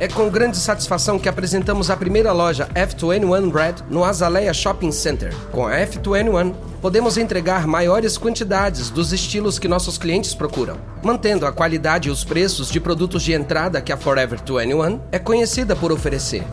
É 0.00 0.06
com 0.06 0.30
grande 0.30 0.56
satisfação 0.56 1.18
que 1.18 1.28
apresentamos 1.28 1.90
a 1.90 1.96
primeira 1.96 2.32
loja 2.32 2.68
F21 2.72 3.52
Red 3.52 3.74
no 3.90 4.04
Azalea 4.04 4.54
Shopping 4.54 4.92
Center. 4.92 5.34
Com 5.50 5.66
a 5.66 5.72
F21, 5.72 6.54
podemos 6.80 7.16
entregar 7.16 7.66
maiores 7.66 8.16
quantidades 8.16 8.90
dos 8.90 9.12
estilos 9.12 9.58
que 9.58 9.66
nossos 9.66 9.98
clientes 9.98 10.36
procuram, 10.36 10.76
mantendo 11.02 11.44
a 11.46 11.52
qualidade 11.52 12.08
e 12.08 12.12
os 12.12 12.22
preços 12.22 12.70
de 12.70 12.78
produtos 12.78 13.24
de 13.24 13.32
entrada 13.32 13.80
que 13.80 13.92
a 13.92 13.96
Forever 13.96 14.38
21 14.38 15.00
é 15.10 15.18
conhecida 15.18 15.74
por 15.74 15.90
oferecer. 15.90 16.44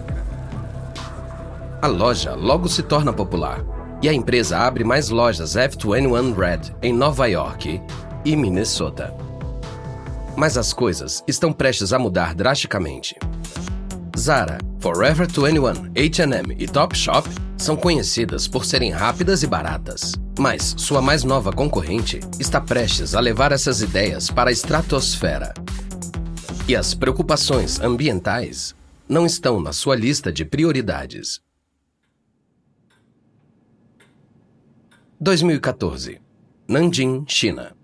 A 1.79 1.85
loja 1.85 2.33
logo 2.33 2.67
se 2.67 2.81
torna 2.81 3.13
popular 3.13 3.63
e 4.01 4.09
a 4.09 4.13
empresa 4.13 4.57
abre 4.57 4.83
mais 4.83 5.09
lojas 5.09 5.55
F21 5.55 6.35
Red 6.35 6.73
em 6.81 6.91
Nova 6.91 7.27
York 7.27 7.79
e 8.25 8.35
Minnesota. 8.35 9.24
Mas 10.35 10.57
as 10.57 10.73
coisas 10.73 11.23
estão 11.25 11.53
prestes 11.53 11.93
a 11.93 11.99
mudar 11.99 12.35
drasticamente. 12.35 13.15
Zara, 14.17 14.57
Forever 14.79 15.27
21, 15.27 15.91
H&M 15.95 16.55
e 16.59 16.67
Topshop 16.67 17.29
são 17.57 17.75
conhecidas 17.75 18.47
por 18.47 18.65
serem 18.65 18.91
rápidas 18.91 19.43
e 19.43 19.47
baratas. 19.47 20.13
Mas 20.37 20.75
sua 20.77 21.01
mais 21.01 21.23
nova 21.23 21.53
concorrente 21.53 22.19
está 22.37 22.59
prestes 22.59 23.15
a 23.15 23.19
levar 23.19 23.53
essas 23.53 23.81
ideias 23.81 24.29
para 24.29 24.49
a 24.49 24.53
estratosfera. 24.53 25.53
E 26.67 26.75
as 26.75 26.93
preocupações 26.93 27.79
ambientais 27.79 28.75
não 29.07 29.25
estão 29.25 29.61
na 29.61 29.71
sua 29.71 29.95
lista 29.95 30.33
de 30.33 30.43
prioridades. 30.43 31.39
2014 35.19 36.19
Nanjing, 36.67 37.23
China 37.27 37.75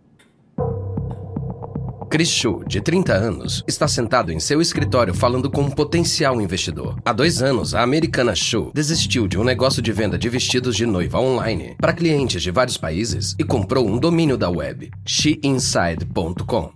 Chris 2.12 2.28
Shu, 2.28 2.62
de 2.68 2.82
30 2.82 3.14
anos, 3.14 3.64
está 3.66 3.88
sentado 3.88 4.34
em 4.34 4.40
seu 4.40 4.60
escritório 4.60 5.14
falando 5.14 5.50
com 5.50 5.62
um 5.62 5.72
potencial 5.72 6.42
investidor. 6.42 7.00
Há 7.06 7.14
dois 7.14 7.42
anos, 7.42 7.74
a 7.74 7.82
americana 7.82 8.36
Shu 8.36 8.70
desistiu 8.74 9.30
de 9.30 9.40
um 9.40 9.46
negócio 9.46 9.82
de 9.82 9.94
venda 9.94 10.18
de 10.18 10.28
vestidos 10.28 10.76
de 10.76 10.86
noiva 10.86 11.22
online 11.22 11.74
para 11.80 11.94
clientes 11.94 12.44
de 12.44 12.52
vários 12.52 12.76
países 12.76 13.34
e 13.40 13.46
comprou 13.46 13.88
um 13.88 13.98
domínio 13.98 14.38
da 14.38 14.50
web, 14.50 14.92
sheinside.com. 15.06 16.74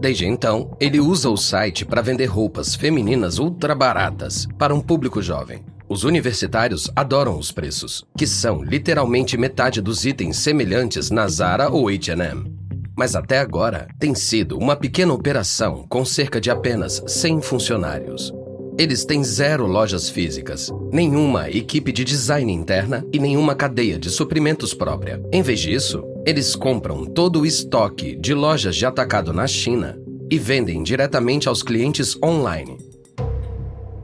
Desde 0.00 0.24
então, 0.24 0.74
ele 0.80 0.98
usa 0.98 1.28
o 1.28 1.36
site 1.36 1.84
para 1.84 2.00
vender 2.00 2.24
roupas 2.24 2.74
femininas 2.74 3.38
ultra 3.38 3.74
baratas 3.74 4.48
para 4.56 4.74
um 4.74 4.80
público 4.80 5.20
jovem. 5.20 5.62
Os 5.86 6.04
universitários 6.04 6.90
adoram 6.96 7.38
os 7.38 7.52
preços, 7.52 8.02
que 8.16 8.26
são 8.26 8.64
literalmente 8.64 9.36
metade 9.36 9.82
dos 9.82 10.06
itens 10.06 10.38
semelhantes 10.38 11.10
na 11.10 11.28
Zara 11.28 11.68
ou 11.68 11.90
H&M 11.90 12.63
mas 12.96 13.14
até 13.16 13.38
agora 13.38 13.88
tem 13.98 14.14
sido 14.14 14.56
uma 14.58 14.76
pequena 14.76 15.12
operação 15.12 15.86
com 15.88 16.04
cerca 16.04 16.40
de 16.40 16.50
apenas 16.50 17.02
100 17.06 17.42
funcionários. 17.42 18.32
Eles 18.76 19.04
têm 19.04 19.22
zero 19.22 19.66
lojas 19.66 20.08
físicas, 20.08 20.68
nenhuma 20.92 21.48
equipe 21.48 21.92
de 21.92 22.02
design 22.02 22.52
interna 22.52 23.06
e 23.12 23.20
nenhuma 23.20 23.54
cadeia 23.54 23.98
de 23.98 24.10
suprimentos 24.10 24.74
própria. 24.74 25.22
Em 25.32 25.42
vez 25.42 25.60
disso, 25.60 26.02
eles 26.26 26.56
compram 26.56 27.04
todo 27.04 27.40
o 27.40 27.46
estoque 27.46 28.16
de 28.16 28.34
lojas 28.34 28.74
de 28.74 28.84
atacado 28.84 29.32
na 29.32 29.46
China 29.46 29.96
e 30.28 30.38
vendem 30.38 30.82
diretamente 30.82 31.48
aos 31.48 31.62
clientes 31.62 32.18
online. 32.22 32.78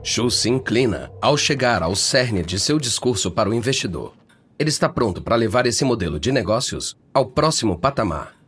Xu 0.03 0.31
se 0.31 0.49
inclina 0.49 1.11
ao 1.21 1.37
chegar 1.37 1.83
ao 1.83 1.97
cerne 1.97 2.43
de 2.45 2.59
seu 2.59 2.79
discurso 2.79 3.31
para 3.31 3.51
o 3.51 3.55
investidor. 3.55 4.13
Ele 4.59 4.71
está 4.71 4.89
pronto 4.89 5.21
para 5.21 5.37
levar 5.37 5.67
esse 5.67 5.85
modelo 5.85 6.21
de 6.21 6.31
negócios 6.31 6.97
ao 7.13 7.27
próximo 7.27 7.79
patamar. 7.79 8.40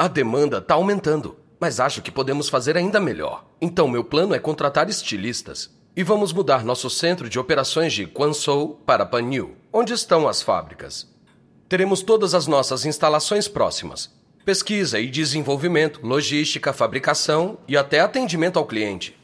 A 0.00 0.08
demanda 0.08 0.56
está 0.56 0.76
aumentando, 0.76 1.36
mas 1.60 1.78
acho 1.78 2.00
que 2.00 2.10
podemos 2.10 2.48
fazer 2.48 2.74
ainda 2.74 2.98
melhor. 2.98 3.44
Então, 3.60 3.86
meu 3.86 4.02
plano 4.02 4.34
é 4.34 4.38
contratar 4.38 4.88
estilistas. 4.88 5.68
E 5.94 6.02
vamos 6.02 6.32
mudar 6.32 6.64
nosso 6.64 6.88
centro 6.88 7.28
de 7.28 7.38
operações 7.38 7.92
de 7.92 8.06
Quanzhou 8.06 8.80
para 8.86 9.04
Panyu, 9.04 9.56
onde 9.70 9.92
estão 9.92 10.26
as 10.26 10.40
fábricas. 10.40 11.06
Teremos 11.68 12.00
todas 12.00 12.34
as 12.34 12.46
nossas 12.46 12.86
instalações 12.86 13.46
próximas. 13.46 14.10
Pesquisa 14.42 14.98
e 14.98 15.10
desenvolvimento, 15.10 16.00
logística, 16.02 16.72
fabricação 16.72 17.58
e 17.68 17.76
até 17.76 18.00
atendimento 18.00 18.58
ao 18.58 18.64
cliente. 18.64 19.14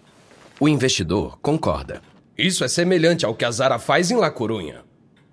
O 0.61 0.69
investidor 0.69 1.39
concorda. 1.41 2.03
Isso 2.37 2.63
é 2.63 2.69
semelhante 2.69 3.25
ao 3.25 3.35
que 3.35 3.47
a 3.47 3.51
Zara 3.51 3.79
faz 3.79 4.11
em 4.11 4.17
La 4.17 4.31
Corunha. 4.31 4.85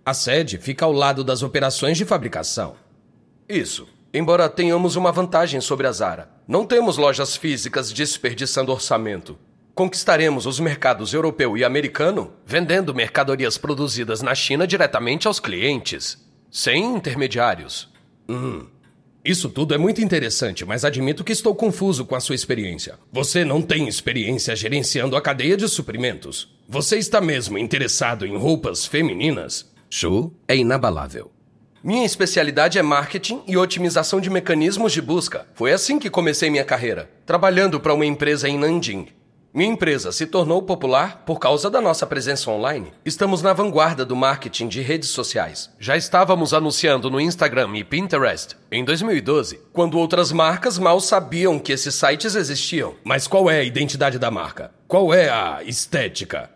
A 0.06 0.14
sede 0.14 0.58
fica 0.58 0.86
ao 0.86 0.94
lado 0.94 1.22
das 1.22 1.44
operações 1.44 1.98
de 1.98 2.06
fabricação. 2.06 2.76
Isso. 3.50 3.86
Embora 4.16 4.48
tenhamos 4.48 4.96
uma 4.96 5.12
vantagem 5.12 5.60
sobre 5.60 5.88
a 5.88 5.92
Zara, 5.92 6.30
não 6.48 6.68
temos 6.68 6.98
lojas 6.98 7.36
físicas 7.36 7.92
desperdiçando 7.92 8.72
orçamento. 8.72 9.40
Conquistaremos 9.74 10.46
os 10.46 10.60
mercados 10.60 11.16
europeu 11.16 11.58
e 11.58 11.64
americano 11.64 12.32
vendendo 12.46 12.94
mercadorias 12.94 13.58
produzidas 13.58 14.22
na 14.22 14.36
China 14.36 14.68
diretamente 14.68 15.28
aos 15.28 15.40
clientes, 15.40 16.24
sem 16.52 16.96
intermediários. 16.96 17.92
Hum. 18.30 18.68
Isso 19.26 19.50
tudo 19.50 19.74
é 19.74 19.80
muito 19.80 20.00
interessante, 20.00 20.64
mas 20.64 20.86
admito 20.86 21.24
que 21.24 21.32
estou 21.32 21.56
confuso 21.56 22.06
com 22.06 22.14
a 22.14 22.20
sua 22.20 22.36
experiência. 22.36 23.00
Você 23.12 23.44
não 23.44 23.64
tem 23.64 23.88
experiência 23.88 24.56
gerenciando 24.56 25.16
a 25.16 25.22
cadeia 25.22 25.58
de 25.58 25.68
suprimentos. 25.68 26.54
Você 26.70 27.00
está 27.00 27.20
mesmo 27.20 27.58
interessado 27.58 28.28
em 28.28 28.38
roupas 28.38 28.86
femininas? 28.86 29.74
Shu 29.90 30.32
é 30.48 30.56
inabalável. 30.56 31.33
Minha 31.84 32.06
especialidade 32.06 32.80
é 32.80 32.82
marketing 32.82 33.42
e 33.46 33.58
otimização 33.58 34.22
de 34.22 34.30
mecanismos 34.30 34.94
de 34.94 35.02
busca. 35.02 35.46
Foi 35.54 35.74
assim 35.74 36.00
que 36.00 36.10
comecei 36.10 36.50
minha 36.50 36.64
carreira, 36.64 37.10
trabalhando 37.26 37.78
para 37.78 37.94
uma 37.94 38.06
empresa 38.06 38.48
em 38.48 38.58
Nanjing. 38.58 39.10
Minha 39.54 39.74
empresa 39.74 40.10
se 40.14 40.26
tornou 40.26 40.64
popular 40.64 41.24
por 41.26 41.40
causa 41.40 41.70
da 41.70 41.82
nossa 41.82 42.08
presença 42.08 42.50
online. 42.50 42.94
Estamos 43.04 43.42
na 43.42 43.52
vanguarda 43.52 44.06
do 44.06 44.16
marketing 44.16 44.70
de 44.70 44.80
redes 44.80 45.10
sociais. 45.10 45.72
Já 45.78 45.98
estávamos 45.98 46.54
anunciando 46.54 47.12
no 47.12 47.20
Instagram 47.20 47.76
e 47.76 47.84
Pinterest 47.84 48.56
em 48.72 48.86
2012, 48.86 49.60
quando 49.74 50.00
outras 50.00 50.32
marcas 50.32 50.80
mal 50.80 51.02
sabiam 51.02 51.60
que 51.60 51.74
esses 51.74 51.94
sites 51.96 52.34
existiam. 52.34 52.96
Mas 53.04 53.28
qual 53.28 53.52
é 53.52 53.60
a 53.60 53.64
identidade 53.64 54.18
da 54.18 54.32
marca? 54.32 54.72
Qual 54.88 55.14
é 55.14 55.28
a 55.28 55.60
estética? 55.66 56.50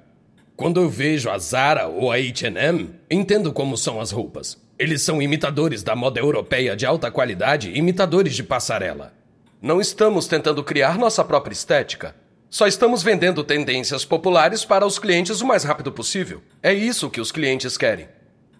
Quando 0.55 0.79
eu 0.79 0.89
vejo 0.89 1.29
a 1.29 1.37
Zara 1.37 1.85
ou 1.87 2.13
a 2.13 2.15
H&M, 2.15 2.91
entendo 3.11 3.51
como 3.51 3.75
são 3.75 3.99
as 3.99 4.11
roupas. 4.11 4.65
Eles 4.79 5.01
são 5.01 5.19
imitadores 5.19 5.81
da 5.81 5.95
moda 5.95 6.19
europeia 6.19 6.75
de 6.75 6.85
alta 6.85 7.09
qualidade, 7.09 7.71
imitadores 7.71 8.35
de 8.35 8.43
passarela. 8.43 9.11
Não 9.59 9.81
estamos 9.81 10.27
tentando 10.27 10.63
criar 10.63 10.99
nossa 10.99 11.23
própria 11.25 11.53
estética. 11.53 12.15
Só 12.47 12.67
estamos 12.67 13.01
vendendo 13.01 13.43
tendências 13.43 14.05
populares 14.05 14.63
para 14.63 14.85
os 14.85 14.99
clientes 14.99 15.41
o 15.41 15.47
mais 15.47 15.63
rápido 15.63 15.91
possível. 15.91 16.43
É 16.61 16.71
isso 16.71 17.09
que 17.09 17.19
os 17.19 17.31
clientes 17.31 17.75
querem. 17.75 18.07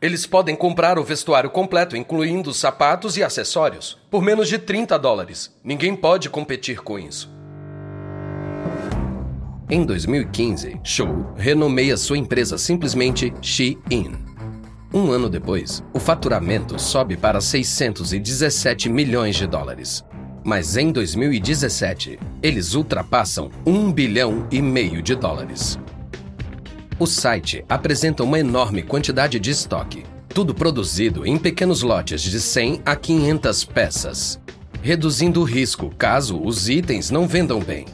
Eles 0.02 0.26
podem 0.26 0.56
comprar 0.56 0.98
o 0.98 1.04
vestuário 1.04 1.52
completo, 1.52 1.96
incluindo 1.96 2.52
sapatos 2.52 3.16
e 3.16 3.24
acessórios, 3.24 3.98
por 4.10 4.24
menos 4.24 4.50
de 4.50 4.58
30 4.58 4.98
dólares. 4.98 5.56
Ninguém 5.64 5.96
pode 5.96 6.30
competir 6.32 6.82
com 6.82 6.98
isso. 6.98 7.32
Em 9.70 9.86
2015, 9.86 10.80
Show 10.84 11.34
renomeia 11.36 11.96
sua 11.96 12.18
empresa 12.18 12.58
simplesmente 12.58 13.32
Shein. 13.42 14.27
Um 14.98 15.12
ano 15.12 15.30
depois, 15.30 15.84
o 15.94 16.00
faturamento 16.00 16.82
sobe 16.82 17.16
para 17.16 17.40
617 17.40 18.90
milhões 18.90 19.36
de 19.36 19.46
dólares. 19.46 20.04
Mas 20.44 20.76
em 20.76 20.92
2017, 20.92 22.18
eles 22.42 22.74
ultrapassam 22.74 23.52
um 23.64 23.92
bilhão 23.92 24.48
e 24.52 24.60
meio 24.60 25.00
de 25.04 25.14
dólares. 25.14 25.78
O 26.98 27.06
site 27.06 27.64
apresenta 27.70 28.24
uma 28.24 28.40
enorme 28.40 28.82
quantidade 28.82 29.40
de 29.40 29.52
estoque, 29.52 30.02
tudo 30.30 30.56
produzido 30.56 31.28
em 31.28 31.38
pequenos 31.38 31.84
lotes 31.84 32.24
de 32.24 32.42
100 32.42 32.82
a 32.84 32.96
500 32.96 33.66
peças, 33.66 34.42
reduzindo 34.82 35.42
o 35.42 35.44
risco 35.44 35.94
caso 35.96 36.42
os 36.44 36.70
itens 36.70 37.12
não 37.12 37.28
vendam 37.28 37.60
bem. 37.60 37.86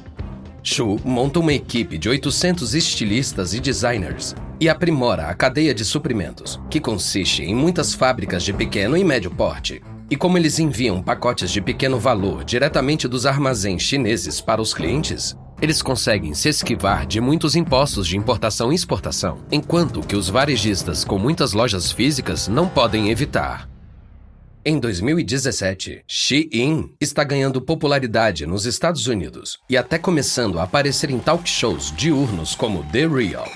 Shu 0.63 0.97
monta 1.03 1.39
uma 1.39 1.51
equipe 1.51 1.97
de 1.97 2.07
800 2.07 2.73
estilistas 2.73 3.53
e 3.53 3.59
designers 3.59 4.33
e 4.61 4.69
aprimora 4.69 5.27
a 5.27 5.33
cadeia 5.33 5.73
de 5.73 5.83
suprimentos, 5.83 6.57
que 6.69 6.79
consiste 6.79 7.43
em 7.43 7.53
muitas 7.53 7.93
fábricas 7.93 8.43
de 8.43 8.53
pequeno 8.53 8.95
e 8.95 9.03
médio 9.03 9.29
porte, 9.29 9.81
e 10.09 10.15
como 10.15 10.37
eles 10.37 10.59
enviam 10.59 11.03
pacotes 11.03 11.51
de 11.51 11.59
pequeno 11.59 11.99
valor 11.99 12.45
diretamente 12.45 13.09
dos 13.09 13.25
armazéns 13.25 13.81
chineses 13.81 14.39
para 14.39 14.61
os 14.61 14.73
clientes, 14.73 15.35
eles 15.61 15.81
conseguem 15.81 16.33
se 16.33 16.47
esquivar 16.47 17.05
de 17.05 17.19
muitos 17.19 17.57
impostos 17.57 18.07
de 18.07 18.15
importação 18.15 18.71
e 18.71 18.75
exportação, 18.75 19.39
enquanto 19.51 20.01
que 20.01 20.15
os 20.15 20.29
varejistas 20.29 21.03
com 21.03 21.19
muitas 21.19 21.51
lojas 21.51 21.91
físicas 21.91 22.47
não 22.47 22.69
podem 22.69 23.09
evitar. 23.09 23.72
Em 24.65 24.79
2017, 24.79 26.05
Shein 26.07 26.95
está 26.97 27.21
ganhando 27.21 27.61
popularidade 27.61 28.45
nos 28.45 28.65
Estados 28.65 29.07
Unidos 29.07 29.59
e 29.69 29.75
até 29.75 29.99
começando 29.99 30.57
a 30.57 30.63
aparecer 30.63 31.09
em 31.09 31.19
talk 31.19 31.49
shows 31.49 31.93
diurnos 31.93 32.55
como 32.55 32.81
The 32.89 33.05
Real. 33.05 33.51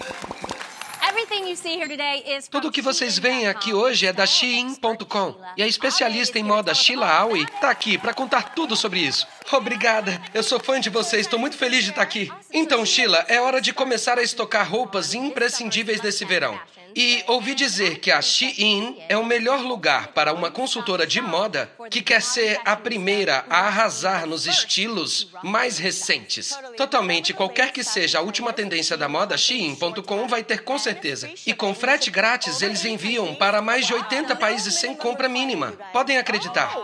Tudo 2.51 2.67
o 2.67 2.71
que 2.71 2.81
vocês 2.81 3.17
veem 3.17 3.47
aqui 3.47 3.73
hoje 3.73 4.05
é 4.05 4.11
da 4.11 4.25
Shein.com. 4.25 5.35
E 5.55 5.63
a 5.63 5.67
especialista 5.67 6.37
em 6.37 6.43
moda 6.43 6.73
Sheila 6.73 7.09
Aoi 7.09 7.43
está 7.43 7.69
aqui 7.69 7.97
para 7.97 8.13
contar 8.13 8.53
tudo 8.53 8.75
sobre 8.75 8.99
isso. 8.99 9.25
Obrigada, 9.53 10.21
eu 10.33 10.43
sou 10.43 10.59
fã 10.59 10.77
de 10.77 10.89
vocês, 10.89 11.21
estou 11.21 11.39
muito 11.39 11.55
feliz 11.55 11.85
de 11.85 11.91
estar 11.91 12.01
aqui. 12.01 12.29
Então, 12.51 12.85
Sheila, 12.85 13.23
é 13.29 13.39
hora 13.39 13.61
de 13.61 13.71
começar 13.71 14.17
a 14.19 14.23
estocar 14.23 14.69
roupas 14.69 15.13
imprescindíveis 15.13 16.01
desse 16.01 16.25
verão. 16.25 16.59
E 16.99 17.23
ouvi 17.27 17.53
dizer 17.53 17.99
que 17.99 18.09
a 18.09 18.19
Shein 18.19 18.97
é 19.07 19.15
o 19.15 19.23
melhor 19.23 19.61
lugar 19.61 20.07
para 20.13 20.33
uma 20.33 20.49
consultora 20.49 21.05
de 21.05 21.21
moda 21.21 21.69
que 21.91 22.01
quer 22.01 22.23
ser 22.23 22.59
a 22.65 22.75
primeira 22.75 23.45
a 23.51 23.67
arrasar 23.67 24.25
nos 24.25 24.47
estilos 24.47 25.29
mais 25.43 25.77
recentes. 25.77 26.57
Totalmente, 26.75 27.35
qualquer 27.35 27.71
que 27.71 27.83
seja 27.83 28.17
a 28.17 28.21
última 28.23 28.51
tendência 28.51 28.97
da 28.97 29.07
moda, 29.07 29.37
Shein.com 29.37 30.27
vai 30.27 30.43
ter 30.43 30.63
com 30.63 30.79
certeza. 30.79 31.29
E 31.45 31.53
com 31.53 31.75
frete 31.75 32.09
grátis, 32.09 32.63
eles 32.63 32.83
enviam 32.83 33.35
para 33.35 33.61
mais 33.61 33.85
de 33.85 33.93
80 33.93 34.35
países 34.35 34.73
sem 34.73 34.95
compra 34.95 35.29
mínima. 35.29 35.73
Podem 35.93 36.17
acreditar. 36.17 36.75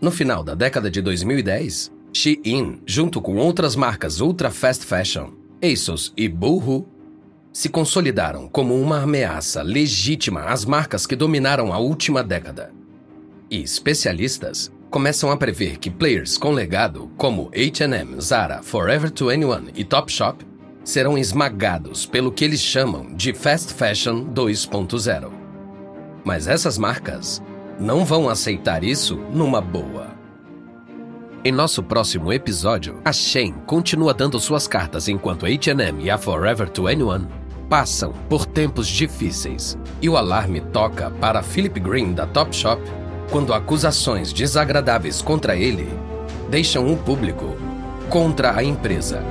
No 0.00 0.10
final 0.10 0.42
da 0.42 0.56
década 0.56 0.90
de 0.90 1.00
2010, 1.00 1.92
Shein, 2.12 2.82
junto 2.84 3.22
com 3.22 3.36
outras 3.36 3.76
marcas 3.76 4.18
ultra 4.20 4.50
fast 4.50 4.84
fashion, 4.84 5.30
ASOS 5.62 6.12
e 6.16 6.28
Boohoo, 6.28 6.98
se 7.52 7.68
consolidaram 7.68 8.48
como 8.48 8.80
uma 8.80 9.02
ameaça 9.02 9.62
legítima 9.62 10.44
às 10.44 10.64
marcas 10.64 11.06
que 11.06 11.16
dominaram 11.16 11.72
a 11.72 11.78
última 11.78 12.22
década. 12.22 12.72
E 13.50 13.60
especialistas 13.60 14.70
começam 14.90 15.30
a 15.30 15.36
prever 15.36 15.78
que 15.78 15.90
players 15.90 16.38
com 16.38 16.52
legado 16.52 17.10
como 17.16 17.50
H&M, 17.54 18.20
Zara, 18.20 18.62
Forever 18.62 19.10
21 19.10 19.70
e 19.74 19.84
Topshop 19.84 20.46
serão 20.84 21.18
esmagados 21.18 22.06
pelo 22.06 22.32
que 22.32 22.44
eles 22.44 22.60
chamam 22.60 23.14
de 23.14 23.32
Fast 23.32 23.74
Fashion 23.74 24.24
2.0. 24.26 25.30
Mas 26.24 26.46
essas 26.46 26.78
marcas 26.78 27.42
não 27.78 28.04
vão 28.04 28.28
aceitar 28.28 28.84
isso 28.84 29.16
numa 29.32 29.60
boa. 29.60 30.10
Em 31.42 31.50
nosso 31.50 31.82
próximo 31.82 32.32
episódio, 32.32 33.00
a 33.04 33.12
Shein 33.12 33.54
continua 33.66 34.12
dando 34.12 34.38
suas 34.38 34.68
cartas 34.68 35.08
enquanto 35.08 35.46
H&M 35.46 36.04
e 36.04 36.10
a 36.10 36.18
Forever 36.18 36.68
21 36.68 37.39
passam 37.70 38.12
por 38.28 38.44
tempos 38.44 38.88
difíceis. 38.88 39.78
E 40.02 40.08
o 40.08 40.16
alarme 40.16 40.60
toca 40.60 41.08
para 41.08 41.42
Philip 41.42 41.78
Green 41.78 42.12
da 42.12 42.26
Topshop 42.26 42.82
quando 43.30 43.54
acusações 43.54 44.32
desagradáveis 44.32 45.22
contra 45.22 45.54
ele 45.54 45.88
deixam 46.50 46.92
o 46.92 46.96
público 46.96 47.56
contra 48.10 48.56
a 48.56 48.64
empresa. 48.64 49.22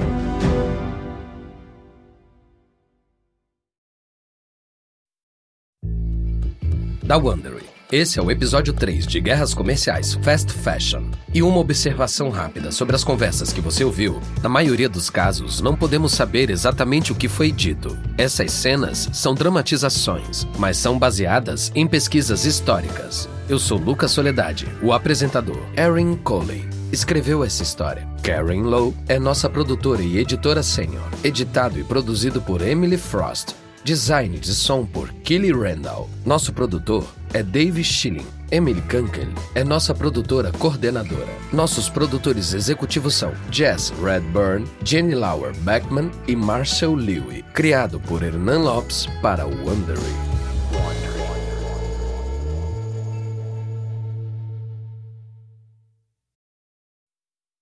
Da 7.04 7.18
Wondery. 7.18 7.79
Esse 7.92 8.20
é 8.20 8.22
o 8.22 8.30
episódio 8.30 8.72
3 8.72 9.08
de 9.08 9.20
Guerras 9.20 9.52
Comerciais 9.52 10.14
Fast 10.14 10.54
Fashion. 10.54 11.06
E 11.34 11.42
uma 11.42 11.58
observação 11.58 12.30
rápida 12.30 12.72
sobre 12.72 12.96
as 12.96 13.04
conversas 13.04 13.52
que 13.52 13.62
você 13.62 13.84
ouviu. 13.84 14.22
Na 14.44 14.48
maioria 14.48 14.88
dos 14.88 15.10
casos, 15.10 15.60
não 15.60 15.76
podemos 15.76 16.12
saber 16.12 16.52
exatamente 16.52 17.12
o 17.12 17.16
que 17.16 17.28
foi 17.28 17.52
dito. 17.52 17.98
Essas 18.16 18.52
cenas 18.52 19.10
são 19.12 19.34
dramatizações, 19.34 20.46
mas 20.60 20.78
são 20.78 21.00
baseadas 21.00 21.72
em 21.74 21.88
pesquisas 21.88 22.46
históricas. 22.46 23.28
Eu 23.50 23.58
sou 23.58 23.80
Lucas 23.80 24.12
Soledade, 24.12 24.68
o 24.84 24.94
apresentador. 24.94 25.60
Erin 25.76 26.16
Coley 26.18 26.70
escreveu 26.92 27.44
essa 27.44 27.64
história. 27.64 28.08
Karen 28.22 28.62
Lowe 28.62 28.94
é 29.08 29.18
nossa 29.18 29.50
produtora 29.50 30.04
e 30.04 30.20
editora 30.20 30.62
sênior. 30.62 31.10
Editado 31.24 31.80
e 31.80 31.84
produzido 31.84 32.40
por 32.40 32.62
Emily 32.62 32.98
Frost. 32.98 33.56
Design 33.84 34.38
de 34.38 34.54
som 34.54 34.86
por 34.86 35.12
Kelly 35.24 35.52
Randall. 35.52 36.08
Nosso 36.24 36.54
produtor 36.54 37.04
é 37.34 37.44
Dave 37.44 37.84
Schilling. 37.84 38.26
Emily 38.52 38.82
Kunkel 38.82 39.28
é 39.54 39.64
nossa 39.64 39.94
produtora 39.94 40.52
coordenadora. 40.54 41.28
Nossos 41.54 41.90
produtores 41.90 42.54
executivos 42.54 43.14
são 43.14 43.32
Jess 43.52 43.94
Redburn, 44.04 44.66
Jenny 44.84 45.14
Lauer 45.14 45.56
Beckman 45.58 46.10
e 46.28 46.36
Marcel 46.36 46.96
Lewy. 46.96 47.44
Criado 47.54 48.00
por 48.00 48.24
Hernan 48.24 48.60
Lopes 48.60 49.08
para 49.22 49.46
o 49.46 49.66
Wondery. 49.66 50.39